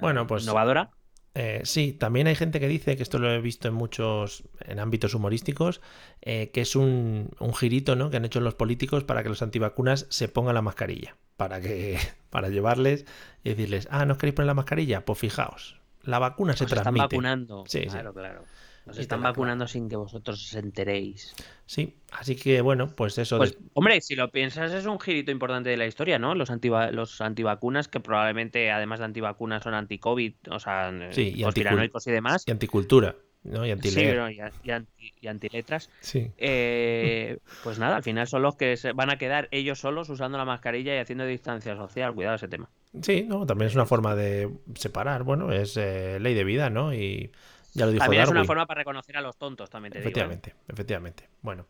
[0.00, 0.90] Bueno, Eh, pues- Innovadora.
[1.38, 4.78] Eh, sí, también hay gente que dice, que esto lo he visto en muchos, en
[4.80, 5.82] ámbitos humorísticos,
[6.22, 8.08] eh, que es un, un girito, ¿no?
[8.08, 11.16] Que han hecho los políticos para que los antivacunas se pongan la mascarilla.
[11.36, 11.98] Para que,
[12.30, 13.04] para llevarles
[13.44, 15.04] y decirles, ah, ¿no os queréis poner la mascarilla?
[15.04, 17.02] Pues fijaos, la vacuna se Nos están transmite.
[17.16, 17.64] vacunando.
[17.66, 17.86] Sí, sí.
[17.88, 18.44] claro, claro.
[18.86, 21.34] Nos están vacunando sin que vosotros os enteréis.
[21.66, 23.36] Sí, así que bueno, pues eso.
[23.36, 26.36] Pues, de- hombre, si lo piensas, es un girito importante de la historia, ¿no?
[26.36, 31.44] Los, antiva- los antivacunas, que probablemente, además de antivacunas, son anti-COVID, o sea, Sí, y
[31.44, 32.44] y demás.
[32.46, 33.16] y anticultura,
[33.46, 33.64] ¿no?
[33.64, 34.10] Y Sí, antileer.
[34.10, 34.72] pero y, y
[35.20, 35.90] y antiletras.
[36.00, 36.30] Sí.
[36.36, 40.38] Eh, pues nada, al final son los que se van a quedar ellos solos usando
[40.38, 42.14] la mascarilla y haciendo distancia social.
[42.14, 42.68] Cuidado ese tema.
[43.02, 46.94] Sí, no, también es una forma de separar, bueno, es eh, ley de vida, ¿no?
[46.94, 47.30] Y
[47.74, 50.08] ya lo dijo También es una forma para reconocer a los tontos, también te digo.
[50.08, 50.10] ¿eh?
[50.10, 51.28] Efectivamente, efectivamente.
[51.42, 51.66] Bueno,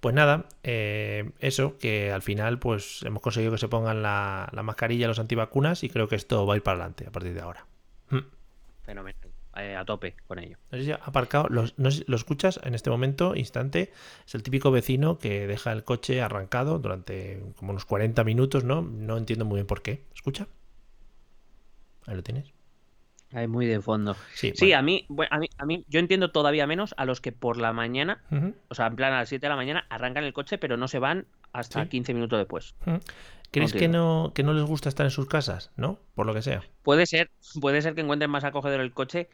[0.00, 4.62] pues nada, eh, eso, que al final pues hemos conseguido que se pongan la, la
[4.62, 7.40] mascarilla los antivacunas y creo que esto va a ir para adelante a partir de
[7.40, 7.66] ahora.
[8.10, 8.20] Hmm.
[8.82, 9.31] Fenomenal.
[9.56, 10.56] Eh, a tope con ello.
[10.70, 13.92] No sé si ha aparcado, los- no sé lo escuchas en este momento, instante,
[14.26, 18.80] es el típico vecino que deja el coche arrancado durante como unos 40 minutos, ¿no?
[18.80, 20.04] No entiendo muy bien por qué.
[20.14, 20.46] ¿Escucha?
[22.06, 22.52] Ahí lo tienes.
[23.34, 24.14] Ay, muy de fondo.
[24.34, 24.78] Sí, Sí, bueno.
[24.78, 27.56] a mí, bueno, a mí, a mí, yo entiendo todavía menos a los que por
[27.56, 28.22] la mañana,
[28.68, 30.86] o sea, en plan a las 7 de la mañana, arrancan el coche, pero no
[30.88, 31.88] se van hasta Sí.
[31.90, 32.74] 15 minutos después.
[33.52, 33.98] ¿Crees que entiendo.
[34.26, 35.70] no, que no les gusta estar en sus casas?
[35.76, 35.98] ¿No?
[36.14, 36.62] Por lo que sea.
[36.82, 39.28] Puede ser, puede ser que encuentren más acogedor el coche,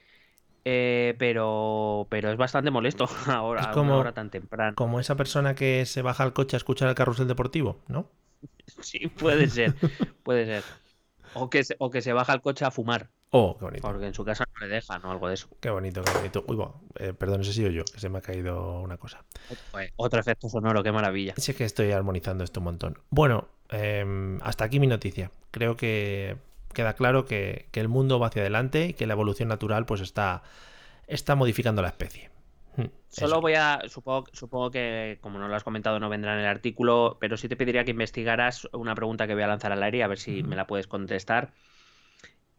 [0.65, 4.75] eh, pero, pero es bastante molesto ahora, Es como- una hora tan temprana.
[4.75, 8.11] Como esa persona que se baja al coche a escuchar el carrusel deportivo, ¿no?
[8.83, 9.75] Sí, puede ser,
[10.23, 10.65] puede ser.
[11.35, 13.83] O que, se, o que se baja el coche a fumar, Oh, qué bonito.
[13.83, 15.49] porque en su casa no le dejan o algo de eso.
[15.61, 16.45] Qué bonito, qué bonito.
[16.49, 19.25] Uy, va, eh, perdón, ese he sido yo, que se me ha caído una cosa.
[19.73, 21.35] Joder, Otro efecto sonoro, qué maravilla.
[21.37, 22.99] Sí que estoy armonizando esto un montón.
[23.11, 25.31] Bueno, em, hasta aquí mi noticia.
[25.51, 26.37] Creo que
[26.73, 30.01] queda claro que, que el mundo va hacia adelante y que la evolución natural pues
[30.01, 30.43] está,
[31.07, 32.31] está modificando la especie.
[32.77, 33.41] Hmm, Solo eso.
[33.41, 37.17] voy a, supongo, supongo que, como no lo has comentado, no vendrá en el artículo,
[37.21, 40.09] pero sí te pediría que investigaras una pregunta que voy a lanzar al aire, a
[40.09, 41.53] ver si me la puedes contestar.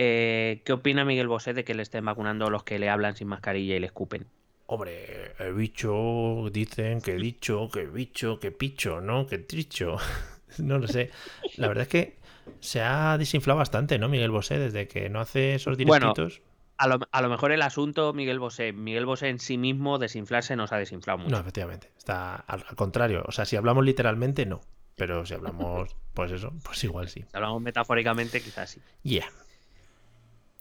[0.01, 3.17] Eh, ¿qué opina Miguel Bosé de que le estén vacunando a los que le hablan
[3.17, 4.27] sin mascarilla y le escupen?
[4.65, 9.27] Hombre, he bicho, dicen que he dicho, que bicho, que picho, ¿no?
[9.27, 9.97] Que tricho.
[10.57, 11.11] no lo sé.
[11.57, 12.17] La verdad es que
[12.61, 14.57] se ha desinflado bastante, ¿no, Miguel Bosé?
[14.57, 16.41] Desde que no hace esos Bueno, directitos.
[16.77, 20.55] A lo, a lo mejor el asunto, Miguel Bosé, Miguel Bosé en sí mismo desinflarse
[20.55, 21.31] nos ha desinflado mucho.
[21.31, 21.91] No, efectivamente.
[21.97, 23.25] Está al, al contrario.
[23.27, 24.61] O sea, si hablamos literalmente, no.
[24.95, 27.25] Pero si hablamos, pues eso, pues igual sí.
[27.29, 28.81] Si hablamos metafóricamente, quizás sí.
[29.03, 29.27] Yeah.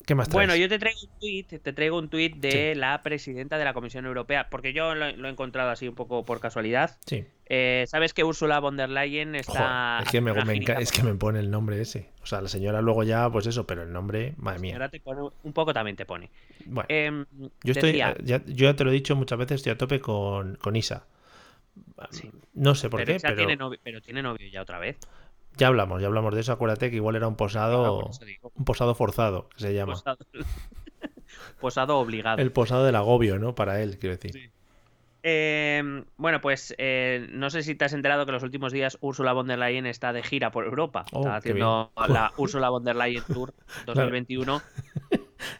[0.09, 0.47] ¿Qué más traes?
[0.49, 3.75] Bueno, yo te traigo un tuit, te traigo un tuit de la presidenta de la
[3.75, 6.97] Comisión Europea, porque yo lo, lo he encontrado así un poco por casualidad.
[7.05, 7.27] Sí.
[7.44, 9.99] Eh, Sabes que Ursula von der Leyen está.
[9.99, 12.09] Joder, es, que me, es que me pone el nombre ese.
[12.23, 14.73] O sea, la señora luego ya, pues eso, pero el nombre, madre mía.
[14.77, 16.31] Ahora te pone, un poco también te pone.
[16.64, 17.27] Bueno, Em,
[17.62, 19.77] yo estoy, decía- eh, ya, yo ya te lo he dicho muchas veces, estoy a
[19.77, 21.05] tope con, con Isa.
[22.11, 22.31] Sí.
[22.55, 24.97] No sé por pero, qué, Isa pero tiene novio, pero tiene novio ya otra vez.
[25.59, 26.53] Ya hablamos, ya hablamos de eso.
[26.53, 29.92] Acuérdate que igual era un Ah, posado, digo, un posado forzado, que se llama.
[29.94, 30.18] posado,
[31.61, 32.38] posado obligado.
[32.40, 33.55] El posado del agobio, ¿no?
[33.55, 34.51] Para él, quiero decir.
[35.25, 39.33] Eh, bueno, pues eh, no sé si te has enterado que los últimos días Ursula
[39.33, 41.05] von der Leyen está de gira por Europa.
[41.12, 43.53] Oh, está haciendo la Ursula von der Leyen Tour
[43.87, 44.62] 2021.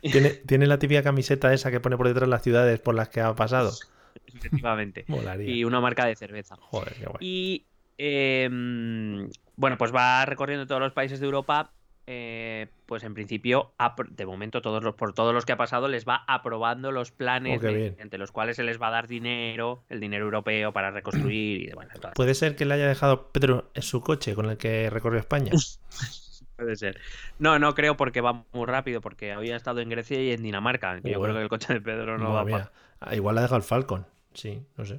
[0.01, 3.21] ¿Tiene, tiene la típica camiseta esa que pone por detrás las ciudades por las que
[3.21, 3.73] ha pasado.
[4.27, 5.05] efectivamente.
[5.09, 5.51] Molaría.
[5.51, 6.57] Y una marca de cerveza.
[6.61, 7.19] Joder, qué guay.
[7.21, 7.67] Y
[7.99, 8.49] eh,
[9.59, 11.73] bueno, pues va recorriendo todos los países de Europa.
[12.11, 13.75] eh, pues en principio,
[14.09, 17.61] de momento, todos los, por todos los que ha pasado, les va aprobando los planes
[17.63, 17.97] Oh, bien.
[17.99, 21.67] entre los cuales se les va a dar dinero, el dinero europeo para reconstruir y
[21.67, 24.89] de bueno, Puede ser que le haya dejado Pedro en su coche con el que
[24.89, 25.53] recorrió España.
[26.57, 26.99] Puede ser.
[27.39, 30.99] No, no creo porque va muy rápido, porque había estado en Grecia y en Dinamarca.
[31.05, 32.73] Yo creo que el coche de Pedro no Madre va mía.
[33.01, 34.07] Ah, igual le ha dejado el Falcon.
[34.33, 34.99] Sí, no sé.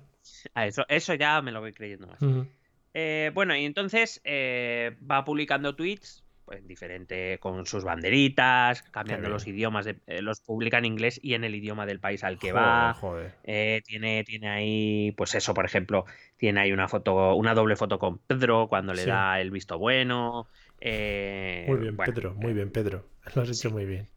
[0.53, 0.85] a eso.
[0.87, 2.21] Eso ya me lo voy creyendo más.
[2.21, 2.45] Ujú.
[2.93, 9.45] Eh, bueno, y entonces eh, va publicando tweets, pues diferente, con sus banderitas, cambiando los
[9.45, 12.51] idiomas, de- eh, los publica en inglés y en el idioma del país al que
[12.51, 12.93] Joder, va.
[12.95, 13.33] joder.
[13.43, 16.05] Eh, tiene, tiene ahí, pues eso, por ejemplo,
[16.37, 19.07] tiene ahí una foto, una doble foto con Pedro cuando le Sí.
[19.09, 20.47] da el visto bueno.
[20.81, 23.05] eh, Muy bien, bueno, Pedro, muy bien, Pedro.
[23.35, 24.07] Lo has hecho muy bien.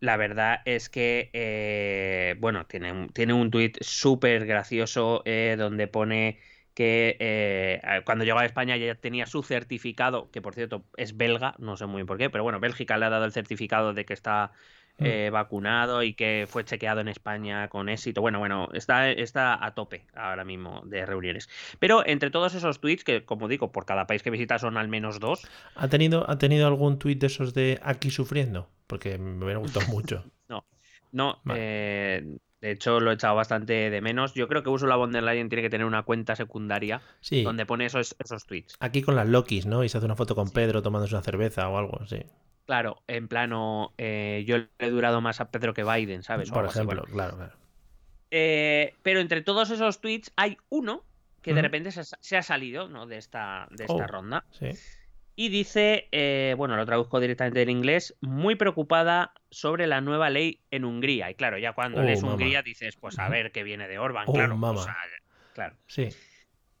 [0.00, 5.22] La verdad es que, bueno, tiene, un- tiene un tuit súper gracioso
[5.56, 6.38] donde pone
[6.78, 11.56] que eh, cuando llegó a España ya tenía su certificado, que por cierto es belga,
[11.58, 14.04] no sé muy bien por qué, pero bueno, Bélgica le ha dado el certificado de
[14.04, 14.52] que está
[15.00, 15.04] Mm.
[15.06, 18.20] eh, vacunado y que fue chequeado en España con éxito.
[18.20, 21.48] Bueno, bueno, está, está a tope ahora mismo de reuniones.
[21.78, 24.88] Pero entre todos esos tweets, que como digo, por cada país que visita son al
[24.88, 28.68] menos dos, ¿Ha tenido, ¿Ha tenido algún tuit de esos de aquí sufriendo?
[28.88, 30.24] Porque me hubiera gustado mucho.
[31.10, 31.60] No, Vale.
[31.62, 34.34] eh, de hecho lo he echado bastante de menos.
[34.34, 37.66] Yo creo que Ursula von der Leyen tiene que tener una cuenta secundaria Sí, donde
[37.66, 38.76] pone esos, esos tweets.
[38.80, 39.84] aquí con las Lokis, ¿no?
[39.84, 42.22] Y se hace una foto con Pedro tomándose una cerveza o algo, sí.
[42.66, 46.50] Claro, en plano, eh, yo le he durado más a Pedro que Biden, ¿sabes?
[46.50, 47.14] Por así, ejemplo, bueno.
[47.14, 47.52] claro, claro.
[48.30, 51.02] Eh, pero entre todos esos tweets hay uno
[51.40, 53.06] que de repente se, ha- se ha salido ¿no?
[53.06, 54.06] de esta, de esta Oh.
[54.06, 54.44] ronda.
[54.50, 54.66] Sí.
[55.40, 60.62] Y dice, eh, bueno, lo traduzco directamente del inglés, muy preocupada sobre la nueva ley
[60.72, 61.30] en Hungría.
[61.30, 62.34] Y claro, ya cuando Oh, lees mama.
[62.34, 64.58] Hungría dices, pues a ver qué viene de Orban, Oh, claro.
[64.60, 64.96] o sea,
[65.54, 65.76] claro.
[65.86, 66.08] Sí.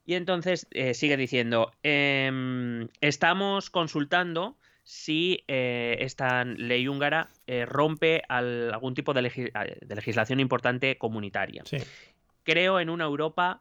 [0.06, 8.22] Y entonces eh, sigue diciendo, em, estamos consultando si eh, esta ley húngara eh, rompe
[8.28, 11.62] al- algún tipo de, eh, de legislación importante comunitaria.
[11.64, 11.76] Sí.
[12.50, 13.60] Creo en una Europa,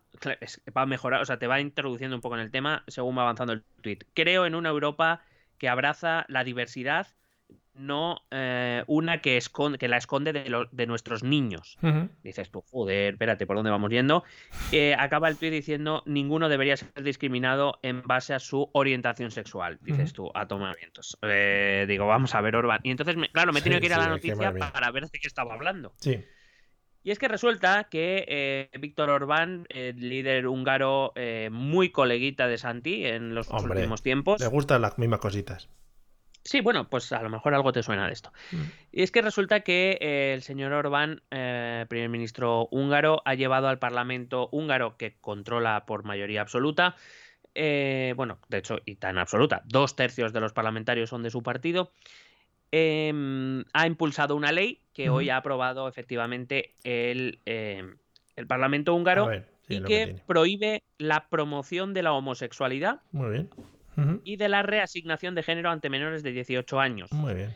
[0.76, 3.24] va a mejorar, o sea, te va introduciendo un poco en el tema según va
[3.24, 4.00] avanzando el tweet.
[4.14, 5.22] Creo en una Europa
[5.58, 7.06] que abraza la diversidad,
[7.74, 11.78] no eh, una que, esconde, que la esconde de, lo- de nuestros niños.
[12.24, 14.24] Dices tú, joder, espérate, ¿por dónde vamos yendo?
[14.72, 19.80] Eh, acaba el tweet diciendo, ninguno debería ser discriminado en base a su orientación sexual.
[19.82, 21.18] Dices tú, a tomar vientos.
[21.24, 22.80] Eh, digo, vamos a ver, Orban.
[22.84, 25.08] Y entonces, me- claro, me he tenido Sí, que ir a la noticia para ver
[25.10, 25.94] de qué estaba hablando.
[25.98, 26.24] Sí.
[27.04, 32.58] Y es que resulta que eh, Víctor Orbán, el líder húngaro eh, muy coleguita de
[32.58, 35.70] Santi en los Hombre, últimos tiempos, Le gustan las mismas cositas.
[36.48, 38.32] Sí, bueno, pues a lo mejor algo te suena de esto.
[38.52, 38.62] Mm.
[38.94, 43.68] Y es que resulta que eh, el señor Orbán, eh, primer ministro húngaro, ha llevado
[43.68, 46.96] al Parlamento húngaro, que controla por mayoría absoluta,
[47.54, 51.44] eh, bueno, de hecho, y tan absoluta, dos tercios de los parlamentarios son de su
[51.44, 51.92] partido,
[52.72, 57.98] em, ha impulsado una ley que hoy ha aprobado efectivamente el, em,
[58.36, 63.50] el Parlamento húngaro ver, sí, y que prohíbe la promoción de la homosexualidad Muy bien.
[63.96, 64.22] Ujú.
[64.24, 67.12] y de la reasignación de género ante menores de 18 años.
[67.12, 67.54] Muy bien.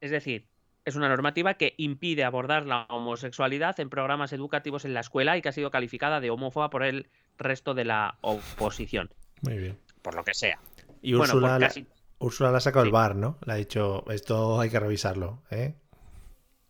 [0.00, 0.46] Es decir,
[0.84, 5.42] es una normativa que impide abordar la homosexualidad en programas educativos en la escuela y
[5.42, 9.10] que ha sido calificada de homófoba por el resto de la oposición,
[9.42, 9.78] Muy bien.
[10.02, 10.58] por lo que sea.
[11.00, 11.86] Y Bueno, Úrsula, por la- casi-
[12.18, 12.90] Úrsula le ha sacado Sí.
[12.90, 13.38] bar, ¿no?
[13.44, 15.74] Le ha dicho, esto hay que revisarlo, ¿eh?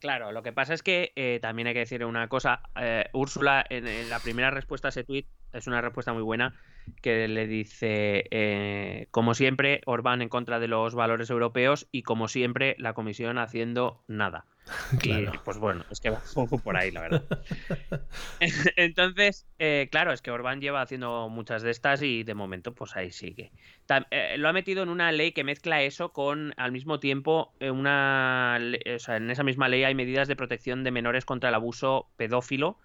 [0.01, 2.61] Claro, lo que pasa es que eh, también hay que decir una cosa.
[2.77, 6.55] eh, Úrsula, en, en la primera respuesta a ese tuit, es una respuesta muy buena,
[7.01, 12.29] que le dice, eh, como siempre, Orbán en contra de los valores europeos y como
[12.29, 14.45] siempre, la Comisión haciendo nada.
[15.01, 15.33] Claro.
[15.35, 17.25] Y pues bueno, es que va un poco por ahí, la verdad.
[18.77, 22.97] Entonces, eh, claro, es que Orbán lleva haciendo muchas de estas y de momento, pues
[22.97, 23.53] ahí sigue.
[23.87, 27.53] Tam- eh, lo ha metido en una ley que mezcla eso con, al mismo tiempo,
[27.61, 28.59] eh, una.
[28.95, 32.09] O sea, en esa misma ley hay medidas de protección de menores contra el abuso
[32.17, 32.79] pedófilo.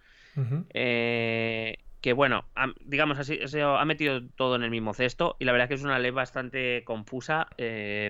[0.73, 5.45] Eh, que bueno, ha- digamos así, se ha metido todo en el mismo cesto y
[5.45, 7.47] la verdad es que es una ley bastante confusa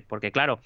[0.07, 0.59] porque claro,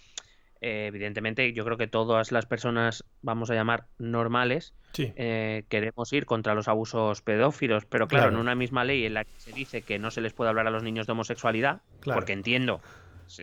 [0.66, 5.12] eh, evidentemente yo creo que todas las personas, vamos a llamar normales, Sí.
[5.18, 8.36] eh, queremos ir contra los abusos pedófilos, pero claro, Claro.
[8.36, 10.66] en una misma ley en la que se dice que no se les puede hablar
[10.68, 12.18] a los niños de homosexualidad, Claro.
[12.20, 12.82] porque entiendo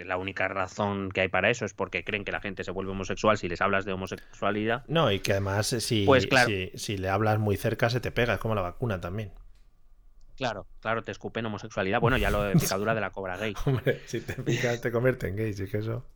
[0.04, 2.92] la única razón que hay para eso es porque creen que la gente se vuelve
[2.92, 4.84] homosexual si les hablas de homosexualidad.
[4.88, 6.48] No, y que además eh, si, Pues claro.
[6.48, 9.32] si, si le hablas muy cerca se te pega, es como la vacuna también.
[10.36, 12.00] Claro, claro, te escupen homosexualidad.
[12.00, 13.54] Bueno, ya lo de picadura de la cobra gay.
[13.66, 16.06] Hombre, si te picas te convierte en gay, sí que eso.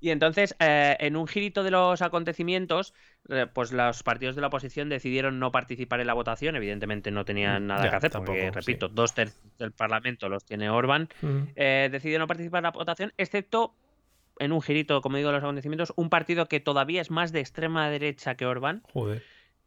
[0.00, 2.92] Y entonces, eh, en un girito de los acontecimientos,
[3.28, 6.56] eh, pues los partidos de la oposición decidieron no participar en la votación.
[6.56, 8.50] Evidentemente no tenían nada Ya, que hacer, tampoco, porque, sí.
[8.52, 11.08] repito, dos tercios del Parlamento los tiene Orban.
[11.20, 11.38] Mm.
[11.54, 13.76] Eh, decidieron no participar en la votación, excepto
[14.40, 17.38] en un girito, como digo, de los acontecimientos, un partido que todavía es más de
[17.38, 19.22] extrema derecha que Orban, Joder.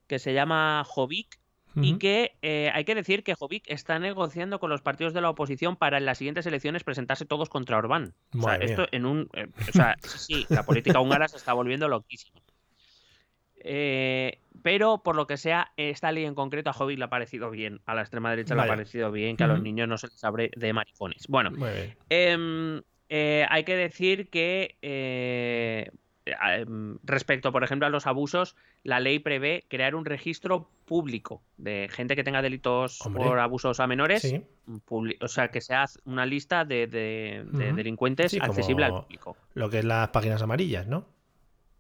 [0.07, 0.83] que se llama
[1.75, 5.29] Y que eh, hay que decir que Jobbik está negociando con los partidos de la
[5.29, 8.13] oposición para en las siguientes elecciones presentarse todos contra Orbán.
[8.37, 9.29] O sea, esto en un.
[9.33, 12.39] eh, o sea, sí, la política húngara se está volviendo loquísima.
[13.67, 17.49] Eh, pero por lo que sea, esta ley en concreto a Jobbik le ha parecido
[17.49, 20.07] bien, a la extrema derecha le ha parecido bien que a los niños no se
[20.07, 21.27] les abre de maricones.
[21.27, 21.51] Bueno.
[22.09, 24.77] Em, eh, hay que decir que
[27.03, 32.15] respecto, por ejemplo, a los abusos, la ley prevé crear un registro público de gente
[32.15, 33.23] que tenga delitos Hombre.
[33.23, 34.21] por abusos a menores.
[34.21, 34.41] Sí.
[35.21, 37.75] O sea, que sea una lista de, de- de Ujú.
[37.75, 39.37] delincuentes Sí, accesible al público.
[39.53, 41.05] Lo que es las páginas amarillas, ¿no?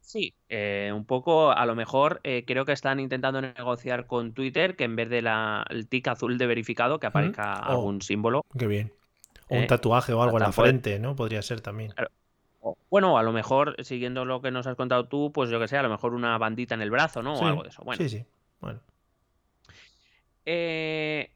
[0.01, 4.75] Sí, eh, un poco, a lo mejor eh, creo que están intentando negociar con Twitter
[4.75, 7.71] que en vez de la, el tic azul de verificado que aparezca Oh.
[7.71, 8.45] algún símbolo.
[8.57, 8.93] Qué bien.
[9.49, 11.15] O un Eh, tatuaje o algo en la frente, ¿no?
[11.15, 11.91] Podría ser también.
[11.93, 12.05] O-
[12.89, 15.77] Bueno, a lo mejor, siguiendo lo que nos has contado tú, pues yo que sé,
[15.77, 17.35] a lo mejor una bandita en el brazo, ¿no?
[17.35, 17.83] Sí, O algo de eso.
[17.83, 18.01] Bueno.
[18.01, 18.25] Sí, sí.
[18.59, 18.79] Bueno.
[20.45, 21.31] Eh,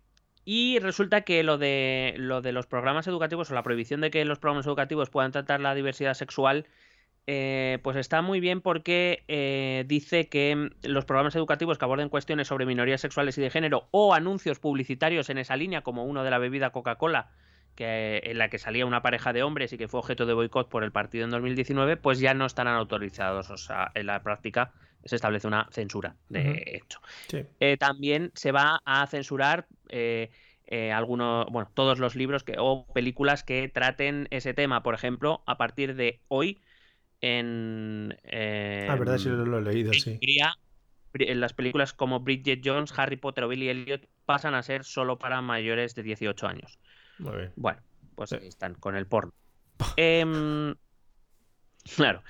[0.46, 4.26] y resulta que lo de, lo de los programas educativos o la prohibición de que
[4.26, 6.65] los programas educativos puedan tratar la diversidad sexual,
[7.28, 12.48] eh, pues está muy bien porque eh, dice que los programas educativos que aborden cuestiones
[12.48, 16.32] sobre minorías sexuales y de género o anuncios publicitarios en esa línea, como uno de
[16.32, 17.30] la bebida Coca-Cola,
[17.80, 20.68] que, en la que salía una pareja de hombres y que fue objeto de boicot
[20.68, 23.50] por el partido en 2019, pues ya no estarán autorizados.
[23.50, 24.74] O sea, en la práctica
[25.06, 27.00] se establece una censura de hecho.
[27.30, 27.46] Sí.
[27.62, 30.30] Eh, también se va a censurar eh,
[30.68, 34.84] eh, algunos, bueno, todos los libros que, o películas que traten ese tema.
[34.84, 36.60] Por ejemplo, a partir de hoy,
[37.22, 40.12] en, Ah, verdad, sí lo, he leído, en sí.
[40.12, 40.54] Hungría,
[41.13, 45.18] en las películas como Bridget Jones, Harry Potter o Billy Elliot pasan a ser solo
[45.18, 46.78] para mayores de 18 años.
[47.20, 47.54] Muy bien.
[47.56, 47.82] Bueno,
[48.16, 49.34] pues ahí están, con el porno.
[49.96, 50.76] Em,
[51.96, 52.24] claro.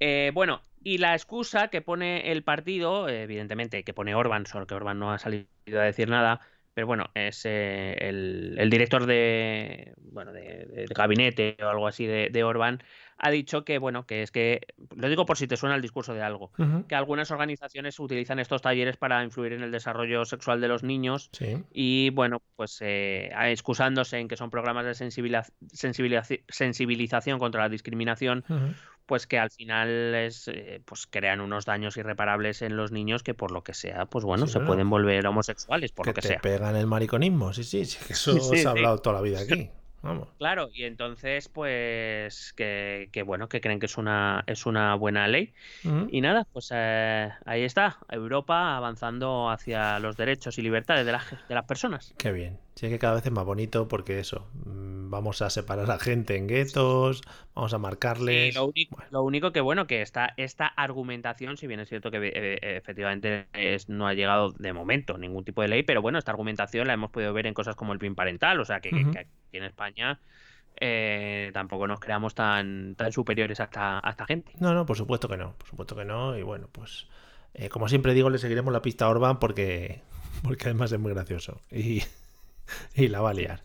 [0.00, 4.74] Eh, bueno, y la excusa que pone el partido, evidentemente, que pone Orban, solo que
[4.74, 6.40] Orban no ha salido a decir nada,
[6.76, 12.28] pero bueno, es eh, el, el director de, bueno, de, gabinete o algo así de,
[12.30, 12.82] de Orban,
[13.16, 14.60] ha dicho que, bueno, que es que,
[14.94, 16.52] lo digo por si te suena el discurso de algo,
[16.86, 21.30] que algunas organizaciones utilizan estos talleres para influir en el desarrollo sexual de los niños
[21.32, 21.64] Sí.
[21.72, 28.44] y bueno, pues eh, excusándose en que son programas de sensibilizaci- sensibilización contra la discriminación.
[29.06, 33.34] Pues que al final es, eh, pues crean unos daños irreparables en los niños que
[33.34, 36.22] por lo que sea, pues bueno, Sí, se pueden volver homosexuales, por que lo que
[36.22, 36.40] te sea.
[36.40, 39.40] pegan el mariconismo, sí, sí, sí, que eso Sí, se ha hablado toda la vida
[39.40, 39.70] aquí.
[40.06, 40.28] Vamos.
[40.38, 45.26] Claro, y entonces, pues, que, que bueno, que creen que es una, es una buena
[45.28, 45.54] ley.
[45.82, 51.20] Y nada, pues eh, ahí está, Europa avanzando hacia los derechos y libertades de, la
[51.20, 52.14] ge- de las personas.
[52.18, 52.58] Qué bien.
[52.74, 56.36] Sí que cada vez es más bonito porque eso, mm, vamos a separar a gente
[56.36, 57.22] en guetos,
[57.54, 58.54] vamos a Sí, marcarles.
[58.54, 59.10] lo, único, Bueno.
[59.10, 62.76] lo único que, bueno, que esta, esta argumentación, si bien es cierto que eh, eh,
[62.76, 66.86] efectivamente es- no ha llegado de momento ningún tipo de ley, pero bueno, esta argumentación
[66.86, 69.58] la hemos podido ver en cosas como el PIN parental, o sea que, que aquí
[69.58, 70.20] en España
[70.78, 74.52] eh, tampoco nos creamos tan, tan superiores a esta, a esta gente.
[74.58, 76.36] No, no, por supuesto que no, por supuesto que no.
[76.36, 77.06] Y bueno, pues
[77.54, 80.02] eh, como siempre digo, le seguiremos la pista a Orban porque,
[80.42, 82.02] porque además es muy gracioso y,
[82.94, 83.62] y la va a liar.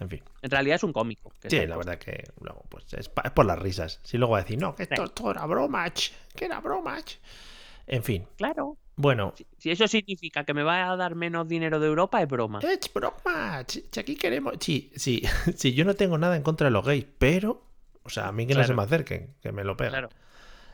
[0.00, 0.20] En fin.
[0.42, 1.32] En realidad es un cómico.
[1.40, 4.00] que Sí, la verdad que luego pues es, pa- es por las risas.
[4.02, 5.02] Si luego va a decir, no, que esto, Sí.
[5.04, 7.00] esto era broma, ch, que era broma.
[7.04, 7.20] ch".
[7.86, 8.76] En fin, Claro.
[8.96, 12.28] Bueno, Si, si eso significa que me va a dar menos dinero de Europa, es
[12.28, 12.60] broma.
[12.62, 13.64] es broma.
[13.66, 14.54] ch, ch, aquí queremos.
[14.60, 15.22] Sí, sí,
[15.56, 17.64] sí, yo no tengo nada en contra de los gays, pero,
[18.02, 19.92] o sea, a mí que no se me acerquen, que me lo pegan.
[19.92, 20.08] Claro.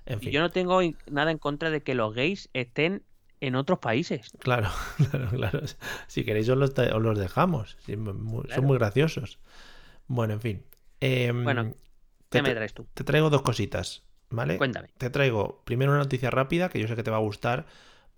[0.07, 3.03] En fin, yo no tengo nada en contra de que los gays estén
[3.41, 4.33] en otros países.
[4.41, 4.69] claro,
[5.11, 5.61] claro, claro.
[6.09, 7.77] Si queréis os los, te- os los dejamos.
[7.87, 8.55] sí, mu- Claro.
[8.57, 9.39] Son muy graciosos.
[10.07, 10.65] Bueno, en fin.
[11.01, 11.73] Em, Bueno,
[12.31, 12.87] te, ¿Qué me tra- traes tú?
[12.95, 14.57] te traigo dos cositas, ¿vale?
[14.57, 14.89] Cuéntame.
[14.99, 17.67] Te traigo primero una noticia rápida que yo sé que te va a gustar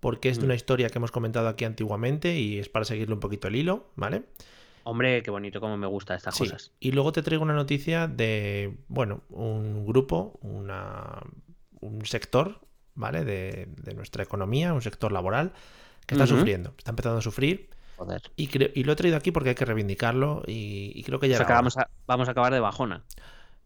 [0.01, 0.45] porque es de Mm.
[0.47, 3.87] una historia que hemos comentado aquí antiguamente y es para seguirle un poquito el hilo,
[3.95, 4.23] ¿vale?
[4.83, 6.43] Hombre, qué bonito, cómo me gustan estas Sí.
[6.43, 6.71] cosas.
[6.79, 11.21] Y luego te traigo una noticia de, bueno, un grupo, una,
[11.79, 12.59] un sector,
[12.95, 13.23] ¿vale?
[13.23, 15.53] De, de nuestra economía, un sector laboral
[16.07, 18.21] que está sufriendo, está empezando a sufrir Joder.
[18.35, 21.37] Y, lo he traído aquí porque hay que reivindicarlo y, y creo que ya O
[21.37, 21.59] sea era que hora.
[21.59, 23.03] vamos a, vamos a acabar de bajona.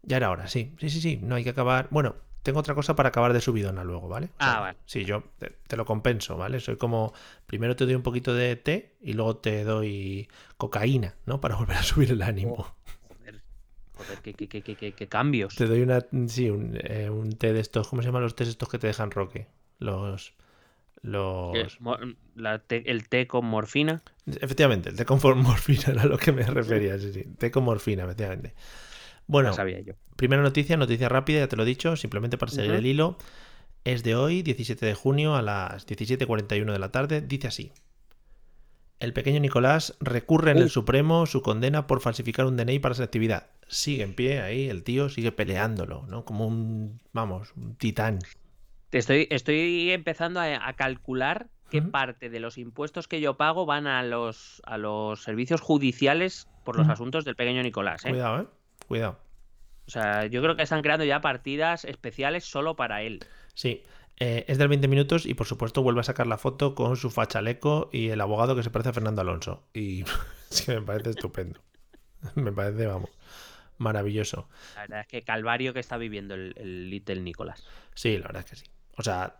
[0.02, 0.74] Ya era hora, sí.
[0.78, 1.18] Sí, sí, sí.
[1.22, 1.88] No hay que acabar.
[1.90, 2.16] Bueno,
[2.46, 4.26] tengo otra cosa para acabar de subidona luego, ¿vale?
[4.28, 4.78] O Ah, sea, vale.
[4.86, 6.60] Sí, yo te, te lo compenso, ¿vale?
[6.60, 7.12] Soy como.
[7.46, 11.40] Primero te doy un poquito de té y luego te doy cocaína, ¿no?
[11.40, 12.74] Para volver a subir el ánimo.
[13.08, 13.42] Joder,
[13.96, 15.54] joder, qué, qué- qué- qué- qué- qué cambios.
[15.56, 16.04] Te doy una.
[16.28, 17.88] Sí, un, eh, un té de estos.
[17.88, 19.46] ¿Cómo se llaman los tés estos que te dejan roque?
[19.78, 20.32] Los.
[21.02, 21.52] Los.
[21.52, 21.98] Que mo-
[22.34, 24.02] la el té con morfina.
[24.26, 27.24] Efectivamente, el té con morfina era lo que me refería, sí, sí.
[27.38, 28.54] Té con morfina, efectivamente.
[29.26, 29.94] Bueno, No sabía yo.
[30.16, 33.18] Primera noticia, noticia rápida, ya te lo he dicho, simplemente para seguir el hilo.
[33.84, 37.20] Es de hoy, 17 de junio, a las 17.41 de la tarde.
[37.20, 37.72] Dice así.
[38.98, 40.70] El pequeño Nicolás recurre en el.
[40.70, 43.48] Supremo su condena por falsificar un DNI para esa actividad.
[43.68, 46.24] Sigue en pie ahí, el tío sigue peleándolo, ¿no?
[46.24, 48.20] Como un, vamos, un titán.
[48.90, 53.66] Te Estoy, estoy empezando a, a calcular qué parte de los impuestos que yo pago
[53.66, 58.04] van a los, a los servicios judiciales por los asuntos del pequeño Nicolás.
[58.04, 58.10] ¿eh?
[58.10, 58.46] Cuidado, ¿eh?
[58.86, 59.18] Cuidado.
[59.86, 63.20] O sea, yo creo que están creando ya partidas especiales solo para él.
[63.54, 63.84] Sí,
[64.18, 67.10] eh, es del 20 minutos y por supuesto vuelve a sacar la foto con su
[67.10, 69.68] fachaleco y el abogado que se parece a Fernando Alonso.
[69.72, 70.02] Y
[70.50, 71.60] es que me parece estupendo.
[72.34, 73.10] Me parece, vamos,
[73.78, 74.48] maravilloso.
[74.74, 77.64] La verdad es que calvario que está viviendo el, el Little Nicolás.
[77.94, 78.66] Sí, la verdad es que sí.
[78.96, 79.36] O sea,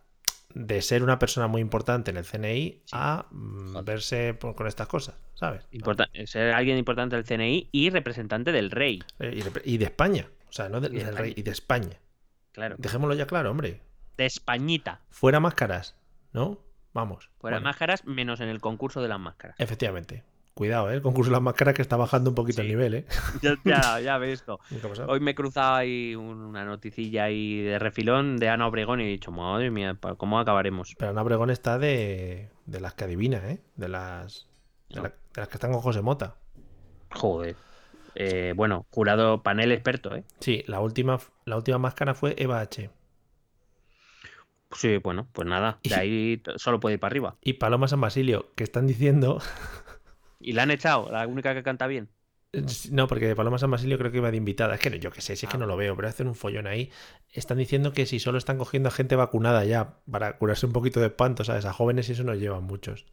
[0.58, 3.84] de ser una persona muy importante en el CNI a mm, Joder.
[3.84, 5.66] verse por- con estas cosas, ¿sabes?
[5.70, 9.02] Importa- ser alguien importante del CNI y representante del rey.
[9.18, 10.28] Eh, Y de, y de España.
[10.48, 11.98] O sea, no de- del rey, y de España.
[12.52, 12.76] Claro.
[12.78, 13.82] Dejémoslo ya claro, hombre.
[14.16, 15.02] De Españita.
[15.10, 15.94] Fuera máscaras,
[16.32, 16.58] ¿no?
[16.94, 17.28] Vamos.
[17.38, 19.56] Fuera Bueno, máscaras, menos en el concurso de las máscaras.
[19.58, 20.24] Efectivamente.
[20.56, 20.94] Cuidado, ¿eh?
[20.94, 23.04] El concurso de las máscaras que está bajando un poquito el nivel, ¿eh?
[23.42, 24.58] ya, ya, ya ves esto.
[25.06, 29.04] Hoy me he cruzado ahí un- una noticilla ahí de refilón de Ana Obregón y
[29.04, 30.94] he dicho, madre mía, ¿pa- ¿cómo acabaremos?
[30.96, 33.60] Pero Ana Obregón está de, de las que adivina, ¿eh?
[33.76, 34.48] De las,
[34.88, 35.02] de, No.
[35.02, 36.36] la- de las que están con José Mota.
[37.12, 37.54] Joder.
[38.14, 40.24] Eh, bueno, jurado panel experto, ¿eh?
[40.40, 42.88] Sí, la última, la última máscara fue Eva H.
[44.72, 47.36] Sí, bueno, pues nada, de ahí solo puede ir para arriba.
[47.42, 49.40] Y Paloma San Basilio, que están diciendo.
[50.40, 52.08] Y la han echado, la única que canta bien.
[52.90, 54.74] No, porque Paloma San Basilio creo que iba de invitada.
[54.74, 55.60] Es que no- yo qué sé, si es que Ah.
[55.60, 56.90] no lo veo, pero hacen un follón ahí.
[57.32, 61.00] Están diciendo que si solo están cogiendo a gente vacunada ya para curarse un poquito
[61.00, 61.66] de espanto, ¿sabes?
[61.66, 63.04] A jóvenes y eso nos llevan muchos.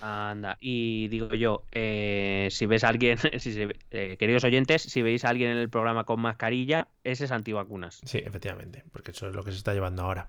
[0.00, 5.02] Anda, y digo yo, eh, si ves a alguien, si se- eh, queridos oyentes, si
[5.02, 8.00] veis a alguien en el programa con mascarilla, ese es antivacunas.
[8.04, 10.28] Sí, efectivamente, porque eso es lo que se está llevando ahora.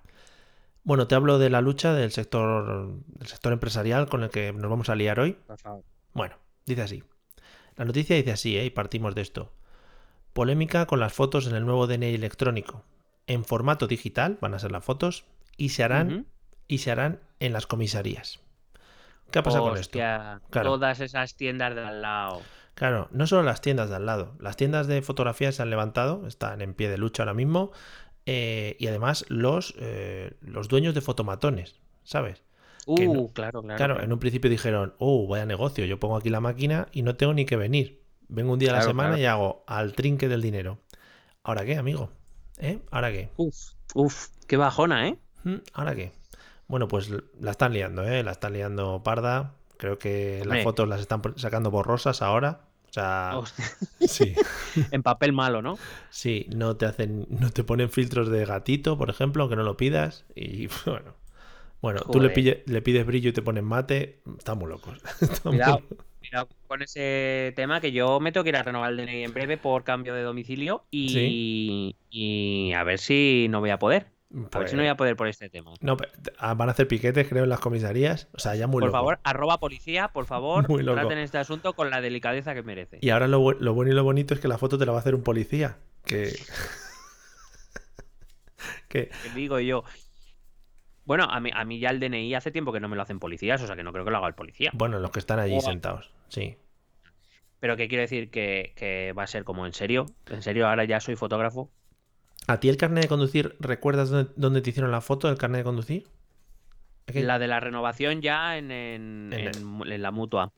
[0.82, 4.70] Bueno, te hablo de la lucha del sector, del sector empresarial con el que nos
[4.70, 5.36] vamos a liar hoy.
[5.46, 5.84] Por favor.
[6.12, 6.36] Bueno,
[6.66, 7.04] dice así.
[7.76, 8.64] La noticia dice así, ¿eh?
[8.64, 9.52] y partimos de esto.
[10.32, 12.84] Polémica con las fotos en el nuevo DNI electrónico.
[13.26, 15.24] En formato digital van a ser las fotos
[15.56, 16.26] y se harán,
[16.68, 18.40] y se harán en las comisarías.
[19.30, 19.98] ¿Qué ha pasado con esto?
[19.98, 20.40] Claro.
[20.50, 22.42] Todas esas tiendas de al lado.
[22.74, 24.34] Claro, no solo las tiendas de al lado.
[24.40, 27.72] Las tiendas de fotografía se han levantado, están en pie de lucha ahora mismo.
[28.26, 32.42] eh, y además los, eh, los dueños de fotomatones, ¿sabes?
[32.96, 33.76] Que Uh, no- claro, claro.
[33.76, 37.16] Claro, en un principio dijeron, oh, vaya negocio, yo pongo aquí la máquina y no
[37.16, 38.02] tengo ni que venir.
[38.28, 39.22] Vengo un día a la semana claro.
[39.22, 40.78] y hago al trinque del dinero.
[41.42, 42.10] ¿Ahora qué, amigo?
[42.58, 42.78] ¿Eh?
[42.90, 43.30] ¿Ahora qué?
[43.36, 43.56] Uf,
[43.94, 45.18] uf, qué bajona, ¿eh?
[45.44, 45.56] ¿Mm?
[45.72, 46.12] ¿Ahora qué?
[46.68, 47.10] Bueno, pues
[47.40, 48.22] la están liando, ¿eh?
[48.22, 49.54] La están liando parda.
[49.76, 52.60] Creo que las fotos las están sacando borrosas ahora.
[52.88, 53.64] O sea, Hostia,
[54.00, 54.34] sí.
[54.90, 55.78] en papel malo, ¿no?
[56.10, 59.76] Sí, no te hacen, no te ponen filtros de gatito, por ejemplo, aunque no lo
[59.76, 60.24] pidas.
[60.34, 61.14] Y bueno.
[61.82, 64.20] Bueno, tú le, pille- le pides brillo y te ponen mate.
[64.38, 64.98] Estamos locos.
[65.20, 65.82] Estamos- Cuidado,
[66.18, 69.32] cuidado con ese tema que yo me tengo que ir a renovar el DNI en
[69.32, 74.06] breve por cambio de domicilio y, y a ver si no voy a poder.
[74.32, 75.72] A ver Pues- si no voy a poder por este tema.
[75.80, 78.28] No, pero, ah, van a hacer piquetes, creo, en las comisarías.
[78.32, 78.98] O sea, ya muy Por loco.
[78.98, 82.98] favor, arroba policía, por favor, traten este asunto con la delicadeza que merece.
[83.00, 84.98] Y ahora lo, lo bueno y lo bonito es que la foto te la va
[84.98, 85.78] a hacer un policía.
[86.04, 86.32] Que
[88.88, 89.84] Que digo yo.
[91.10, 93.18] Bueno, a mí, a mí ya el DNI hace tiempo que no me lo hacen
[93.18, 94.70] policías, o sea que no creo que lo haga el policía.
[94.74, 96.08] bueno, los que están allí sentados.
[96.28, 96.56] Sí.
[97.58, 100.06] Pero que quiero decir que, que va a ser como en serio.
[100.28, 101.68] En serio, ahora ya soy fotógrafo.
[102.46, 105.58] ¿A ti el carnet de conducir, recuerdas dónde, dónde te hicieron la foto del carnet
[105.62, 106.06] de conducir?
[107.06, 110.52] Que- La de la renovación ya en, en- En en- en la mutua.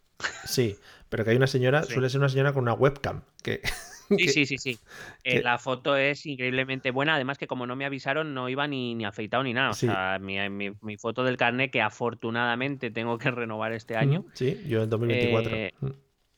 [0.45, 0.77] Sí,
[1.09, 1.95] pero que hay una señora, Sí.
[1.95, 3.23] suele ser una señora con una webcam.
[3.43, 3.63] Que,
[4.19, 4.79] Sí, sí, sí, sí.
[5.25, 7.15] Eh, la foto es increíblemente buena.
[7.15, 9.71] Además que como no me avisaron, no iba ni, ni afeitado ni nada.
[9.71, 9.87] O Sí.
[9.87, 14.61] sea, mi, mi- mi foto del carnet, que afortunadamente tengo que renovar este año, Sí,
[14.67, 15.57] yo en 2024.
[15.57, 15.91] Eh, Mm.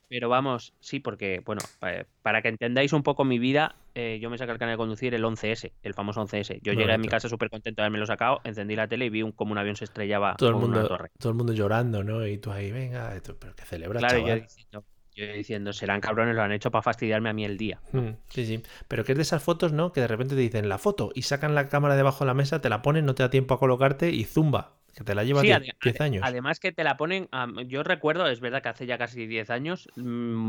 [0.06, 4.30] Pero vamos, sí, porque, bueno, pa- para que entendáis un poco mi vida, eh, yo
[4.30, 6.60] me saqué el canal de conducir el 11S, el famoso 11S.
[6.62, 9.08] Yo llegué a mi casa súper contento de haberme lo sacado, encendí la tele y
[9.10, 11.08] vi un, como un avión se estrellaba Todo el, con una mundo, torre.
[11.18, 12.24] todo el mundo llorando, ¿no?
[12.26, 14.46] Y tú ahí, venga, esto- pero que celebra, Claro, chaval.
[15.14, 17.80] Yo diciendo, serán cabrones, lo han hecho para fastidiarme a mí el día.
[17.92, 18.62] Mm, Sí, sí.
[18.88, 19.92] Pero que es de esas fotos, ¿no?
[19.92, 22.60] Que de repente te dicen la foto y sacan la cámara debajo de la mesa,
[22.60, 24.72] te la ponen, no te da tiempo a colocarte y zumba.
[24.96, 26.22] Que te la lleva Sí, 10 ade- 10 ade- años.
[26.24, 27.28] Además que te la ponen,
[27.66, 30.02] yo recuerdo, es verdad que hace ya casi 10 años, mm,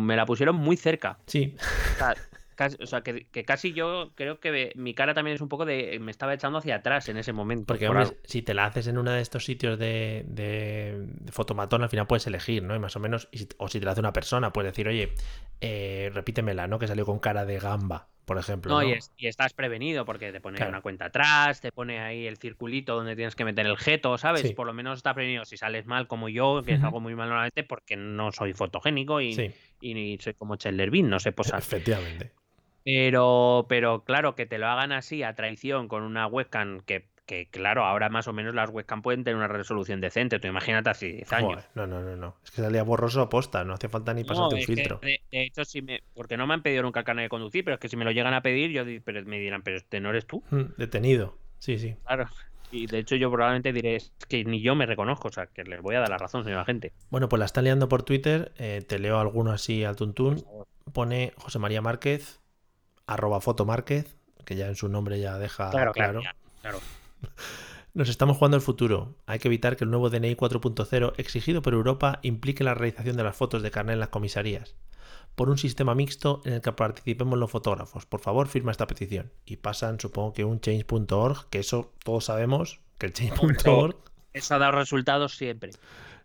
[0.05, 1.17] me la pusieron muy cerca.
[1.25, 2.13] Sí, O sea,
[2.55, 5.65] casi, o sea, que, que casi yo creo que mi cara también es un poco
[5.65, 7.65] de, me estaba echando hacia atrás en ese momento.
[7.67, 11.31] porque por hombre, si te la haces en uno de estos sitios de, de, de
[11.31, 12.75] fotomatón, al final puedes elegir, ¿no?
[12.75, 14.87] Y más o menos, y si- o si te la hace una persona, puedes decir,
[14.87, 15.13] oye,
[15.61, 16.79] eh, repítemela, ¿no?
[16.79, 18.73] Que salió con cara de gamba, por ejemplo.
[18.73, 18.89] No, ¿no?
[18.89, 20.71] Y, es- y estás prevenido porque te pone Claro.
[20.71, 24.41] una cuenta atrás, te pone ahí el circulito donde tienes que meter el jeto, ¿sabes?
[24.41, 24.53] Sí.
[24.53, 27.29] Por lo menos está prevenido si sales mal como yo, que es algo muy mal
[27.29, 29.51] normalmente porque no soy fotogénico y, Sí,
[29.81, 31.59] y ni soy como Chandler Bean, no sé posar.
[31.59, 32.31] efectivamente.
[32.85, 37.47] Pero, pero claro, que te lo hagan así a traición con una webcam que, que,
[37.49, 40.39] claro, ahora más o menos las webcam pueden tener una resolución decente.
[40.39, 41.49] Tú imagínate hace 10 años.
[41.49, 42.35] Joder, no, no, no, no.
[42.43, 44.99] Es que salía borroso a posta, no hacía falta ni No, pasarte un que, filtro.
[45.01, 47.63] de, de hecho, si me, porque no me han pedido nunca el carnet de conducir,
[47.65, 49.99] pero es que si me lo llegan a pedir, yo pero me dirán, pero este
[49.99, 50.43] no eres tú.
[50.51, 51.37] Mm, Detenido.
[51.57, 51.95] Sí, sí.
[52.05, 52.27] Claro.
[52.71, 55.63] Y de hecho yo probablemente diré, es que ni yo me reconozco, o sea, que
[55.63, 56.93] les voy a dar la razón, señora gente.
[57.09, 58.51] Bueno, pues la están liando por Twitter.
[58.57, 60.43] eh, te leo alguno así al tuntún.
[60.93, 62.41] Pone José María Márquez,
[63.07, 66.21] arroba foto Márquez, que ya en su nombre ya deja Claro, claro.
[66.61, 66.79] claro.
[67.93, 69.15] Nos estamos jugando el futuro.
[69.25, 73.23] Hay que evitar que el nuevo DNI 4.0 exigido por Europa implique la realización de
[73.23, 74.75] las fotos de carnet en las comisarías.
[75.35, 78.05] Por un sistema mixto en el que participemos los fotógrafos.
[78.05, 79.31] Por favor, firma esta petición.
[79.45, 83.95] Y pasan, supongo que un change.org, que eso todos sabemos, que el change.org.
[84.33, 85.71] Eso ha dado resultados siempre.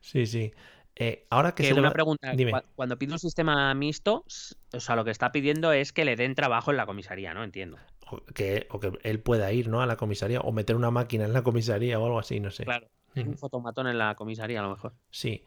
[0.01, 0.53] Sí, sí.
[0.97, 2.53] Eh, ahora que Que se le una pregunta, Dime.
[2.75, 4.25] cuando pide un sistema mixto,
[4.73, 7.43] o sea, lo que está pidiendo es que le den trabajo en la comisaría, ¿no?
[7.43, 7.79] Entiendo.
[8.11, 9.81] o que, o que él pueda ir ¿no?
[9.81, 12.65] a la comisaría o meter una máquina en la comisaría o algo así, no sé.
[12.65, 12.89] Claro.
[13.17, 14.95] Un fotomatón en la comisaría, a lo mejor.
[15.11, 15.45] Sí.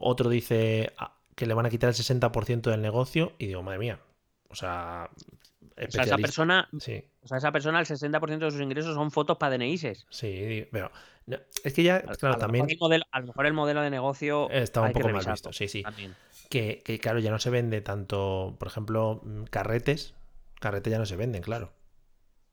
[0.00, 3.78] Otro dice ah, que le van a quitar el 60% del negocio y digo, madre
[3.78, 4.00] mía.
[4.48, 5.10] O sea,
[5.88, 9.10] O sea, esa persona, Sí, o sea, esa persona, el 60% de sus ingresos son
[9.10, 10.06] fotos para DNIs.
[10.10, 10.90] sí, pero
[11.26, 13.52] no, es que ya, A- claro, a, también mejor el modelo, a lo mejor el
[13.52, 15.52] modelo de negocio estaba un poco mal visto.
[15.52, 15.84] Sí, sí.
[16.48, 20.14] Que, que, claro, ya no se vende tanto, por ejemplo, mm, carretes.
[20.60, 21.72] Carretes ya no se venden, claro.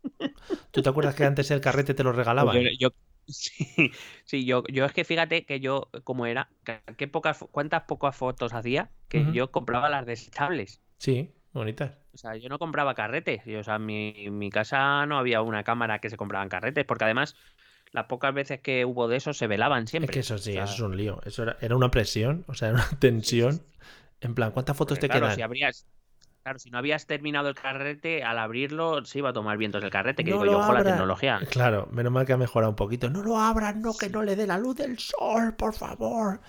[0.72, 2.56] ¿Tú te acuerdas que antes el carrete te lo regalaban?
[2.56, 2.90] Yo, yo-
[3.28, 3.92] sí,
[4.24, 6.50] sí, yo, yo es que fíjate que yo, como era,
[6.96, 10.82] que- pocas, cuántas pocas fotos hacía que yo compraba las desechables.
[10.98, 11.92] Sí, bonitas.
[12.18, 13.42] O sea, yo no compraba carretes.
[13.46, 16.84] o sea, en mi, en mi casa no había una cámara que se compraban carretes,
[16.84, 17.36] porque además
[17.92, 20.12] las pocas veces que hubo de esos se velaban siempre.
[20.12, 21.22] Es que eso sí, O sea, eso es un lío.
[21.26, 23.62] Eso era, era una presión, o sea, era una tensión.
[24.20, 25.36] En plan, ¿cuántas fotos te claro, quedan?
[25.36, 25.86] si habrías,
[26.42, 29.92] claro, si no habías terminado el carrete, al abrirlo se iba a tomar vientos el
[29.92, 30.94] carrete, que No digo lo yo, ojo la abras.
[30.94, 31.40] tecnología.
[31.52, 33.12] Claro, menos mal que ha mejorado un poquito.
[33.12, 36.42] No lo abran, no, que no le dé la luz del sol, por favor.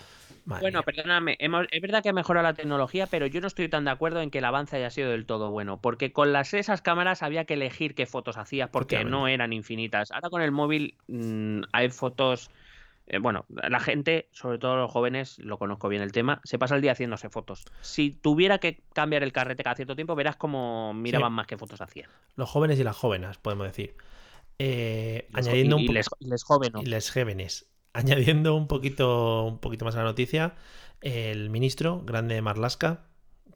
[0.49, 3.69] Madre Bueno, perdóname, hemos- es verdad que ha mejorado la tecnología, pero yo no estoy
[3.69, 6.55] tan de acuerdo en que el avance haya sido del todo bueno, porque con las
[6.55, 10.11] esas cámaras había que elegir qué fotos hacías porque no eran infinitas.
[10.11, 12.51] Ahora con el móvil mm, hay fotos,
[13.09, 16.77] eh, bueno, la gente, sobre todo los jóvenes, lo conozco bien el tema, se pasa
[16.77, 17.65] el día haciéndose fotos.
[17.83, 21.81] Si tuviera que cambiar el carrete cada cierto tiempo, verás cómo miraban más que fotos
[21.83, 22.09] hacían.
[22.37, 23.95] Los jóvenes y las jóvenes, podemos decir.
[24.59, 26.83] Eh, añadiendo y, un y po- les, y les jóvenes.
[26.83, 27.69] y les jóvenes.
[27.99, 30.55] Añadiendo un poquito, un poquito más a la noticia,
[31.01, 33.05] el ministro Grande Marlasca,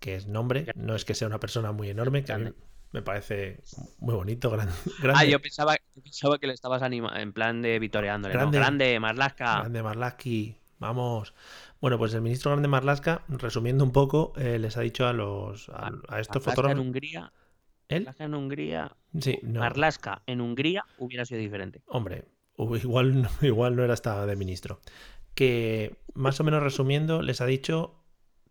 [0.00, 2.58] que es nombre, no es que sea una persona muy enorme, que a mí Grande.
[2.92, 3.60] me parece
[3.98, 4.66] muy bonito, Ah,
[5.02, 8.34] grande, yo pensaba, yo pensaba que le estabas anima en plan de vitoreándole.
[8.34, 8.58] Grande.
[8.58, 9.60] Grande, grande Marlaska.
[9.60, 11.34] Grande Marlaski, vamos.
[11.80, 15.68] Bueno, pues el ministro Grande Marlaska, resumiendo un poco, eh, les ha dicho a los
[15.68, 16.80] a, a estos Marlaska en fotógrafos.
[16.80, 17.32] Hungría.
[17.88, 18.00] ¿Él?
[18.04, 18.96] Marlaska en Hungría.
[19.20, 19.60] Sí, no.
[19.60, 21.82] Marlaska en Hungría hubiera sido diferente.
[21.86, 22.24] Hombre,
[22.58, 24.80] igual, igual no era hasta de ministro.
[25.34, 27.96] Que más o menos resumiendo, les ha dicho.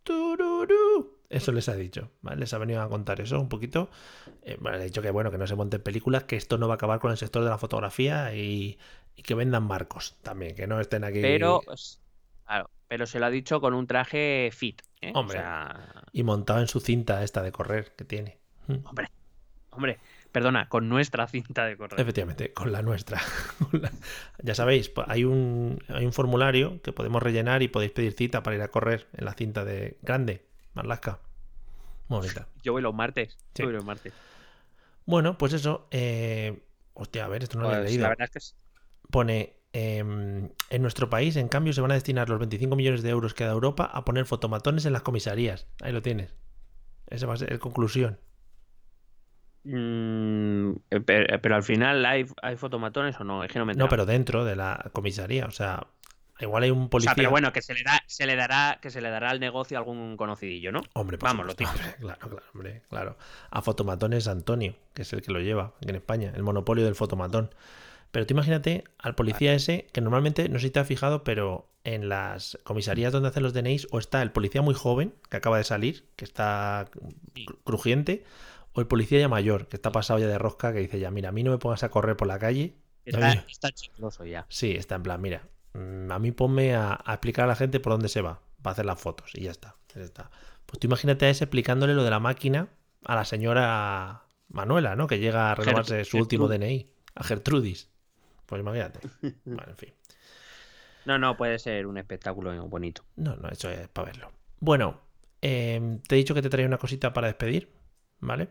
[0.04, 1.20] "Tururú".
[1.30, 2.38] Eso les ha dicho, ¿vale?
[2.41, 3.89] Les ha venido a contar eso un poquito.
[4.41, 6.68] Eh, bueno, le ha dicho que bueno, que no se monten películas, que esto no
[6.68, 8.78] va a acabar con el sector de la fotografía y,
[9.16, 11.22] y que vendan marcos también, que no estén aquí.
[11.22, 12.02] Pero, pues,
[12.45, 14.82] claro, pero se lo ha dicho con un traje fit.
[14.99, 15.14] ¿eh?
[15.16, 15.38] Hombre.
[15.38, 18.39] O sea, Y montado en su cinta esta de correr que tiene.
[18.68, 18.86] Mm.
[18.86, 19.08] hombre,
[19.70, 19.99] hombre,
[20.32, 21.99] perdona, con nuestra cinta de correr.
[21.99, 23.21] Efectivamente, con la nuestra.
[24.43, 28.41] Ya sabéis, po- hay un, hay un formulario que podemos rellenar y podéis pedir cita
[28.43, 31.19] para ir a correr en la cinta de grande, Marlaska.
[32.07, 32.47] Muy bonita.
[32.63, 33.38] Yo voy los martes.
[33.53, 33.61] Sí.
[33.63, 34.13] Yo voy los martes.
[35.05, 35.88] Bueno, pues eso.
[35.91, 36.61] eh,
[36.93, 38.03] Hostia, a ver, esto no lo he Pues, leído.
[38.03, 38.55] la verdad es que es-
[39.11, 43.09] Pone em, en nuestro país, en cambio, se van a destinar los 25 millones de
[43.09, 45.67] euros que da Europa a poner fotomatones en las comisarías.
[45.82, 46.34] Ahí lo tienes.
[47.07, 48.19] Esa va a ser la conclusión.
[49.64, 53.74] Mm, eh, pe- pero, al final hay, hay fotomatones o no, es que no me
[53.74, 55.45] No, pero dentro de la comisaría.
[55.45, 55.86] O sea,
[56.39, 57.12] igual hay un O policía.
[57.12, 59.39] sea, pero bueno, que se le da, se le dará, que se le dará al
[59.39, 60.82] negocio algún conocidillo, ¿no?
[60.93, 61.78] Hombre, por Vamos, lo típico.
[61.78, 63.18] Hombre, claro, claro, hombre, claro.
[63.51, 66.95] A fotomatones Antonio, que es el que lo lleva aquí en España, el monopolio del
[66.95, 67.53] fotomatón.
[68.12, 71.70] Pero tú imagínate al policía ese, que normalmente, no sé si te has fijado, pero
[71.84, 75.57] en las comisarías donde hacen los DNIs, o está el policía muy joven, que acaba
[75.57, 76.88] de salir, que está
[77.34, 78.26] cru- crujiente,
[78.74, 81.30] o el policía ya mayor, que está pasado ya de rosca, que dice ya, mira,
[81.30, 82.76] a mí no me pongas a correr por la calle.
[83.05, 84.45] Está, está chicloso ya.
[84.49, 87.80] Sí, está en plan, mira, mm, a mí ponme a, a explicar a la gente
[87.80, 90.30] por dónde se va, para hacer las fotos, y ya está, ya está.
[90.65, 92.69] Pues tú imagínate a ese explicándole lo de la máquina
[93.03, 95.07] a la señora Manuela, ¿no?
[95.07, 96.47] Que llega a renovarse su último.
[96.47, 97.89] DNI, a Gertrudis.
[98.45, 98.99] Pues imagínate.
[99.45, 99.93] Bueno, en fin.
[101.05, 103.03] No, no, puede ser un espectáculo bonito.
[103.15, 104.32] No, no, eso es para verlo.
[104.59, 105.01] Bueno,
[105.41, 107.72] em, te he dicho que te traía una cosita para despedir,
[108.19, 108.49] ¿vale?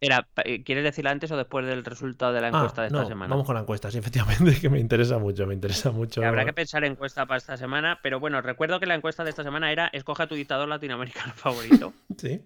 [0.00, 3.02] Era, eh, ¿quieres decirlo antes o después del resultado de la Ah, encuesta de esta
[3.02, 3.30] no, semana?
[3.30, 6.20] Vamos con la encuesta, sí, efectivamente, que me interesa mucho, me interesa mucho.
[6.20, 9.30] Que Habrá que pensar encuesta para esta semana, pero bueno, recuerdo que la encuesta de
[9.30, 11.92] esta semana era escoge a tu dictador latinoamericano favorito.
[12.16, 12.40] Sí.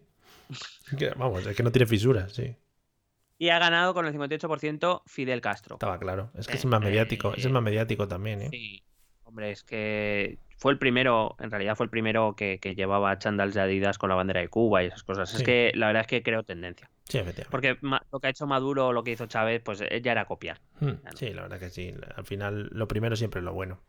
[0.99, 2.55] Que, vamos, es que no tiene fisuras, sí.
[3.39, 5.77] y ha ganado con el 58% Fidel Castro.
[5.77, 6.31] Estaba claro.
[6.35, 7.35] Es que es el más mediático.
[7.35, 8.49] Es el más mediático también, ¿eh?
[8.51, 8.83] Sí,
[9.33, 13.55] hombre, es que fue el primero, en realidad fue el primero que, que llevaba chandals
[13.55, 15.31] de Adidas con la bandera de Cuba y esas cosas.
[15.31, 15.39] Sí.
[15.39, 16.89] Es que la verdad es que creo tendencia.
[17.09, 17.21] Sí.
[17.51, 20.61] Porque lo que ha hecho Maduro lo que hizo Chávez, pues eh, ya era copiar.
[20.81, 21.93] Hmm, Sí, la verdad que sí.
[22.17, 23.81] Al final, lo primero siempre es lo bueno.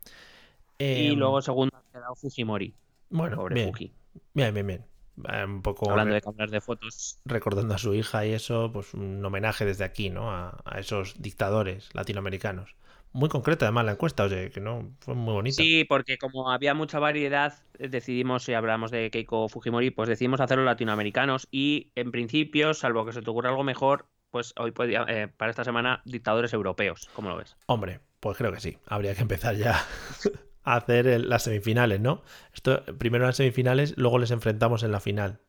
[0.78, 2.74] Y Em, luego segundo ha quedado Fujimori.
[3.10, 3.92] bueno, Pobre bien, Fuji.
[4.34, 4.84] bien, bien, bien.
[5.32, 7.20] Eh, Un poco Hablando de cámaras de fotos.
[7.24, 10.32] recordando a su hija y eso, pues un homenaje desde aquí, ¿no?
[10.32, 12.74] A, a esos dictadores latinoamericanos.
[13.14, 15.62] Muy concreta, además, la encuesta, oye, que no, fue muy bonita.
[15.62, 20.40] Sí, porque como había mucha variedad, eh, decidimos, si hablamos de Keiko Fujimori, pues decidimos
[20.40, 25.04] hacerlo latinoamericanos y en principio, salvo que se te ocurra algo mejor, pues hoy podía,
[25.08, 27.08] eh, para esta semana, dictadores europeos.
[27.12, 27.56] ¿Cómo lo ves?
[27.66, 28.78] Hombre, pues creo que sí.
[28.86, 29.84] Habría que empezar ya
[30.64, 32.22] a hacer el- las semifinales, ¿no?
[32.54, 35.40] Esto, primero las semifinales, luego les enfrentamos en la final.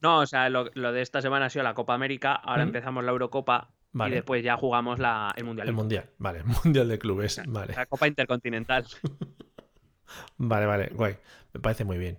[0.00, 3.02] No, o sea, lo, lo de esta semana ha sido la Copa América, ahora empezamos
[3.04, 4.10] la Eurocopa Vale.
[4.10, 5.68] y después ya jugamos la, el Mundial.
[5.68, 7.74] El mundial, vale, mundial de clubes, vale.
[7.74, 8.84] La Copa Intercontinental.
[10.36, 11.16] Vale, vale, guay.
[11.54, 12.18] Me parece muy bien.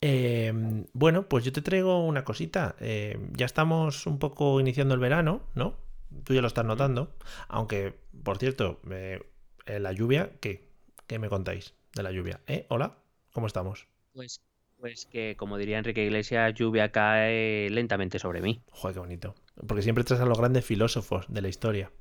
[0.00, 0.52] Eh,
[0.92, 2.76] bueno, pues yo te traigo una cosita.
[2.78, 5.76] Eh, ya estamos un poco iniciando el verano, ¿no?
[6.24, 7.16] Tú ya lo estás notando.
[7.48, 9.20] Aunque, por cierto, eh,
[9.66, 10.68] la lluvia, ¿qué?
[11.06, 12.40] ¿Qué me contáis de la lluvia?
[12.46, 12.66] ¿Eh?
[12.68, 12.98] Hola,
[13.32, 13.88] ¿cómo estamos?
[14.12, 14.42] Pues,
[14.78, 18.62] pues que, como diría Enrique Iglesias, lluvia cae lentamente sobre mí.
[18.70, 19.34] Joder, qué bonito.
[19.66, 21.92] Porque siempre traes a los grandes filósofos de la historia.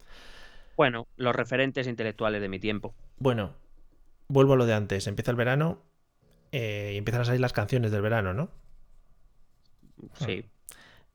[0.75, 2.95] Bueno, los referentes intelectuales de mi tiempo.
[3.17, 3.53] Bueno,
[4.27, 5.05] vuelvo a lo de antes.
[5.07, 5.81] Empieza el verano
[6.51, 8.49] eh, y empiezan a salir las canciones del verano, ¿no?
[10.15, 10.45] Sí,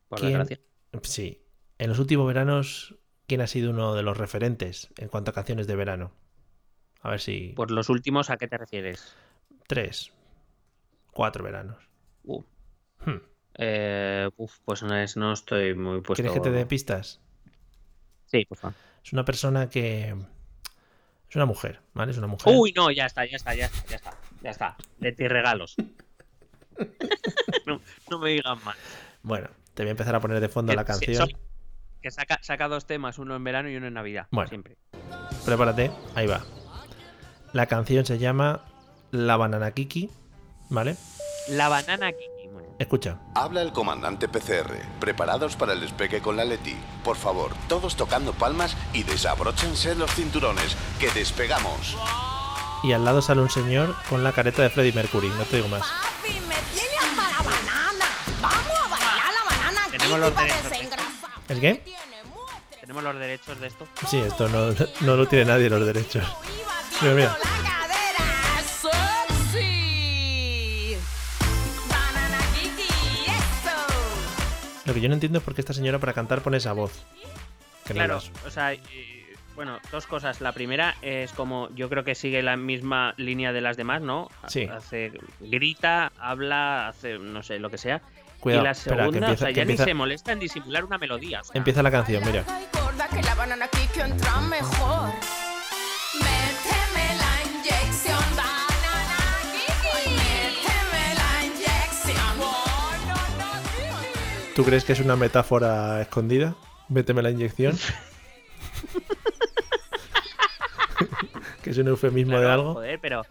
[0.08, 0.60] por ¿Quién- desgracia.
[1.02, 1.42] Sí.
[1.78, 5.66] En los últimos veranos, ¿quién ha sido uno de los referentes en cuanto a canciones
[5.66, 6.12] de verano?
[7.02, 7.52] A ver si.
[7.56, 9.14] Por los últimos, ¿a qué te refieres?
[9.66, 10.12] Tres.
[11.12, 11.88] Cuatro veranos.
[12.24, 12.42] Uh,
[13.04, 13.18] Hmm.
[13.58, 16.22] Eh, uf, pues no, es, no estoy muy puesto.
[16.22, 17.20] ¿Quieres que te dé pistas?
[18.26, 18.74] Sí, por favor.
[19.04, 20.14] Es una persona que.
[21.28, 22.12] Es una mujer, ¿vale?
[22.12, 22.54] Es una mujer.
[22.56, 24.14] Uy, no, ya está, ya está, ya está, ya está.
[24.42, 24.76] Ya está.
[24.98, 25.76] De ti regalos.
[27.66, 27.80] no,
[28.10, 28.76] no me digan más.
[29.22, 31.28] Bueno, te voy a empezar a poner de fondo la Que- canción.
[32.00, 34.28] Que saca, saca dos temas, uno en verano y uno en Navidad.
[34.30, 34.48] Bueno.
[34.48, 34.76] Siempre.
[35.44, 36.44] Prepárate, ahí va.
[37.52, 38.64] La canción se llama
[39.10, 40.08] La Banana Kiki,
[40.70, 40.96] ¿vale?
[41.48, 42.37] La banana Kiki.
[42.78, 43.18] Escucha.
[43.34, 44.76] Habla el comandante PCR.
[45.00, 46.76] Preparados para el despegue con la Leti.
[47.02, 51.96] Por favor, todos tocando palmas y desabróchense los cinturones, que despegamos.
[52.84, 55.68] Y al lado sale un señor con la careta de Freddie Mercury, no te digo
[55.68, 55.82] más.
[55.82, 58.04] Papi, me tienes para banana.
[58.40, 60.72] Vamos a bailar la banana Tenemos los derechos.
[61.48, 61.74] ¿El qué?
[61.84, 61.98] Tiene
[62.80, 63.88] ¿Tenemos los derechos de esto?
[64.08, 66.24] Sí, esto no, no lo tiene nadie los derechos.
[67.02, 67.38] Mira, mira.
[74.88, 77.04] Lo que yo no entiendo es por qué esta señora para cantar pone esa voz.
[77.88, 80.40] No Claro, o sea, eh, bueno, dos cosas.
[80.40, 84.28] La primera es como, yo creo que sigue la misma línea de las demás, ¿no?
[84.46, 84.64] Sí.
[84.64, 88.00] Hace, grita, habla, hace, no sé, lo que sea.
[88.40, 90.32] Cuidado, y la espera, segunda, que empieza, o sea, que ya empieza- ni se molesta
[90.32, 91.40] en disimular una melodía.
[91.40, 92.44] o sea, empieza la canción, mira.
[92.48, 93.68] Y que la banana
[94.48, 95.10] mejor.
[104.58, 106.56] ¿Tú crees que es una metáfora escondida?
[106.88, 107.78] Méteme la inyección.
[111.62, 112.74] que es un eufemismo de algo.
[112.74, 113.22] Joder, pero.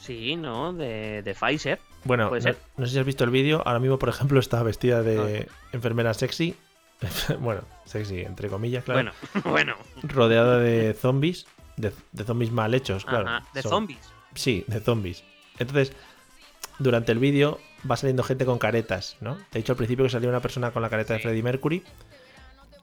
[0.00, 0.72] Sí, ¿no?
[0.72, 1.78] De, de Pfizer.
[2.04, 3.62] Bueno, no, sé si has visto el vídeo.
[3.66, 6.56] Ahora mismo, por ejemplo, está vestida de enfermera sexy.
[7.40, 9.12] bueno, sexy, entre comillas, claro.
[9.34, 9.76] Bueno, bueno.
[10.04, 11.44] Rodeada de zombies.
[11.76, 13.28] De, de zombies mal hechos, claro.
[13.28, 14.10] Ajá, de Son- zombies.
[14.34, 15.22] Sí, de zombies.
[15.58, 15.92] Entonces,
[16.78, 17.58] durante el vídeo
[17.90, 19.36] va saliendo gente con caretas, ¿no?
[19.50, 21.20] Te he dicho al principio que salía una persona con la careta de.
[21.20, 21.82] Freddie Mercury.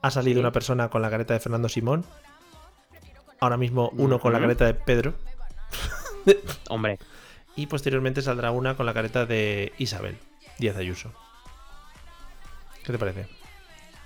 [0.02, 0.40] Ha salido Sí.
[0.40, 2.04] una persona con la careta de Fernando Simón.
[3.40, 5.14] Ahora mismo uno con la careta de Pedro.
[6.68, 6.98] Hombre,
[7.56, 10.16] Y posteriormente saldrá una con la careta de Isabel
[10.58, 11.12] Díaz Ayuso.
[12.84, 13.26] ¿Qué te parece?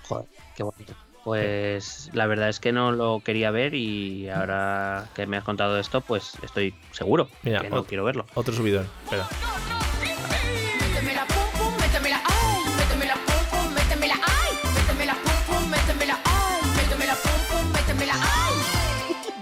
[0.07, 0.25] joder,
[0.55, 0.93] qué bonito.
[1.23, 5.77] Pues la verdad es que no lo quería ver y ahora que me has contado
[5.77, 8.25] esto, pues estoy seguro Mira, que no quiero verlo.
[8.33, 8.87] Otro subidón.
[9.03, 9.27] Espera.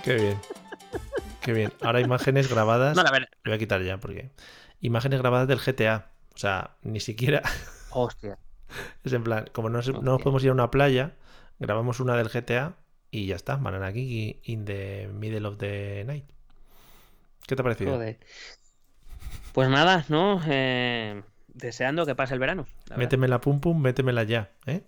[0.08, 0.38] Qué bien.
[1.42, 1.74] Qué bien.
[1.82, 2.96] Ahora imágenes grabadas.
[2.96, 3.28] No, la verdad.
[3.44, 4.32] Lo voy a quitar ya porque.
[4.80, 6.12] Imágenes grabadas del GTA.
[6.34, 7.42] O sea, ni siquiera.
[7.92, 8.38] Hostia.
[9.04, 11.12] Es en plan, como no, no nos podemos ir a una playa,
[11.60, 12.76] grabamos una del GTA
[13.12, 13.58] y ya está.
[13.58, 16.24] Van aquí in the middle of the night.
[17.46, 17.96] ¿Qué te ha parecido?
[17.96, 18.18] Joder.
[19.52, 20.42] Pues nada, ¿no?
[20.48, 22.66] Eh, deseando que pase el verano.
[22.88, 22.96] la.
[22.96, 24.52] Métemela pum pum, métemela ya.
[24.68, 24.84] ¿eh?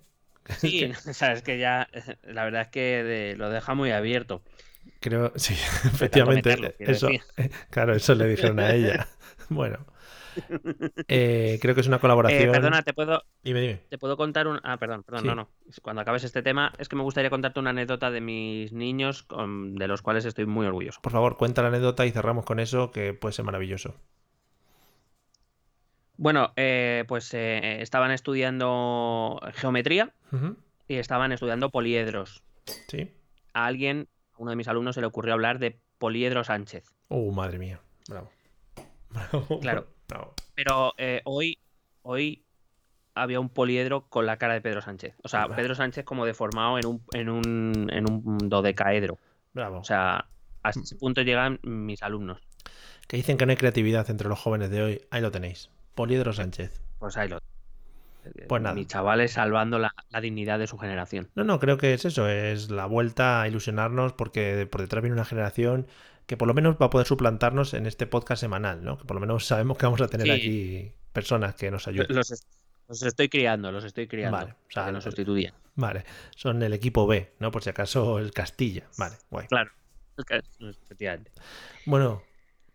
[0.58, 4.42] Sí, sabes que ya, eh, la verdad es que de- lo deja muy abierto.
[5.00, 6.74] Creo, sí, efectivamente.
[6.78, 7.08] eso,
[7.70, 9.08] claro, eso le dijeron a ella.
[9.52, 9.84] Bueno,
[11.08, 12.50] eh, creo que es una colaboración.
[12.50, 13.80] Eh, perdona, te puedo, Dime, dime.
[13.88, 14.60] te puedo contar un.
[14.62, 15.26] Ah, perdón, perdón, Sí.
[15.26, 15.48] no, no.
[15.82, 19.74] Cuando acabes este tema, es que me gustaría contarte una anécdota de mis niños con-
[19.74, 21.00] de los cuales estoy muy orgulloso.
[21.00, 23.96] Por favor, cuenta la anécdota y cerramos con eso, que puede ser maravilloso.
[26.16, 30.12] Bueno, eh, pues estaban estudiando geometría
[30.86, 32.42] y estaban estudiando poliedros.
[32.88, 33.10] Sí.
[33.54, 34.06] A alguien,
[34.40, 36.84] uno de mis alumnos, se le ocurrió hablar de Poliedro Sánchez.
[37.08, 37.78] Uh, madre mía.
[38.08, 38.30] Bravo.
[39.10, 39.60] Bravo.
[39.60, 39.86] Claro.
[40.08, 40.34] Bravo.
[40.54, 41.58] Pero eh, hoy,
[42.02, 42.42] hoy
[43.14, 45.14] había un poliedro con la cara de Pedro Sánchez.
[45.22, 45.46] O sea.
[45.48, 49.18] Pedro Sánchez como deformado en un, en un, en un dodecaedro.
[49.52, 49.80] Bravo.
[49.80, 50.26] O sea,
[50.62, 52.40] a ese punto llegan mis alumnos.
[53.08, 55.02] que dicen que no hay creatividad entre los jóvenes de hoy.
[55.10, 55.68] Ahí lo tenéis.
[55.94, 56.80] Poliedro Sánchez.
[56.98, 57.40] Pues ahí lo.
[58.48, 58.74] Pues nada.
[58.74, 61.28] Mis chavales salvando la, la dignidad de su generación.
[61.34, 62.28] No, no, creo que es eso.
[62.28, 65.86] Es la vuelta a ilusionarnos porque por detrás viene una generación
[66.26, 68.98] que por lo menos va a poder suplantarnos en este podcast semanal, ¿no?
[68.98, 70.32] Que por lo menos sabemos que vamos a tener Sí.
[70.32, 72.06] aquí personas que nos ayuden.
[72.14, 72.46] Los,
[72.88, 74.36] los estoy criando, los estoy criando.
[74.38, 75.54] Vale, o sea, que no- nos sustituyan.
[75.76, 76.04] Vale.
[76.36, 77.50] Son el equipo B, ¿no?
[77.50, 78.84] Por si acaso el Castilla.
[78.98, 79.46] Vale, guay.
[79.46, 79.70] Claro.
[80.60, 81.30] Efectivamente.
[81.86, 82.22] Bueno,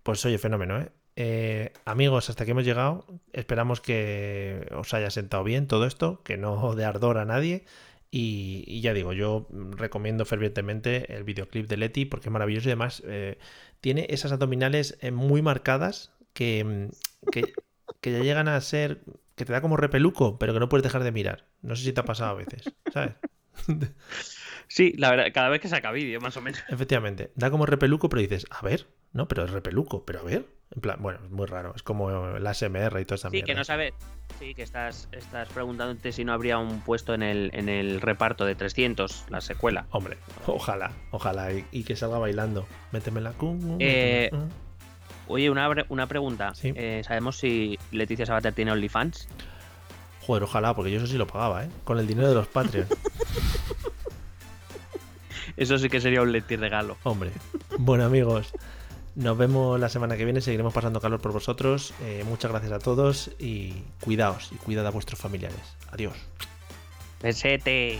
[0.03, 0.89] pues oye, fenómeno, ¿eh?
[1.15, 3.05] Eh, amigos, hasta aquí hemos llegado.
[3.33, 7.65] Esperamos que os haya sentado bien todo esto, que no de ardor a nadie.
[8.11, 12.71] Y, y ya digo, yo recomiendo fervientemente el videoclip de Leti porque es maravilloso y
[12.71, 13.37] además eh,
[13.81, 17.53] tiene esas abdominales eh, muy marcadas que, mm, que,
[17.99, 19.01] que ya llegan a ser,
[19.35, 21.45] que te da como repeluco, pero que no puedes dejar de mirar.
[21.61, 23.15] No sé si te ha pasado a veces, ¿sabes?
[24.67, 26.59] Sí, la verdad, cada vez que saca vídeo, más o menos.
[26.69, 30.45] Efectivamente, da como repeluco, pero dices, a ver, no, pero es repeluco, pero a ver.
[30.75, 33.45] En plan, bueno, es muy raro, es como el ASMR y toda esa Sí, mierda.
[33.47, 33.93] que no sabes.
[34.39, 38.43] Sí, que estás, estás preguntándote si no habría un puesto en el, en el reparto
[38.45, 39.85] de 300, la secuela.
[39.91, 40.17] Hombre,
[40.47, 42.67] ojalá, ojalá, y, y que salga bailando.
[42.91, 43.31] Métemela.
[43.31, 44.29] cum, Eh.
[45.27, 46.53] Oye, una, una pregunta.
[46.53, 46.71] Sí.
[46.75, 49.27] Eh, ¿Sabemos si Leticia Sabater tiene OnlyFans?
[50.21, 51.69] Joder, ojalá, porque yo eso sí lo pagaba, ¿eh?
[51.83, 52.87] Con el dinero de los Patreon.
[55.57, 56.97] Eso sí que sería un Leti regalo.
[57.03, 57.31] Hombre.
[57.77, 58.51] Bueno, amigos,
[59.15, 60.41] nos vemos la semana que viene.
[60.41, 61.93] Seguiremos pasando calor por vosotros.
[62.03, 65.75] Eh, muchas gracias a todos y cuidaos y cuidad a vuestros familiares.
[65.91, 66.13] Adiós.
[67.19, 67.99] Pesete.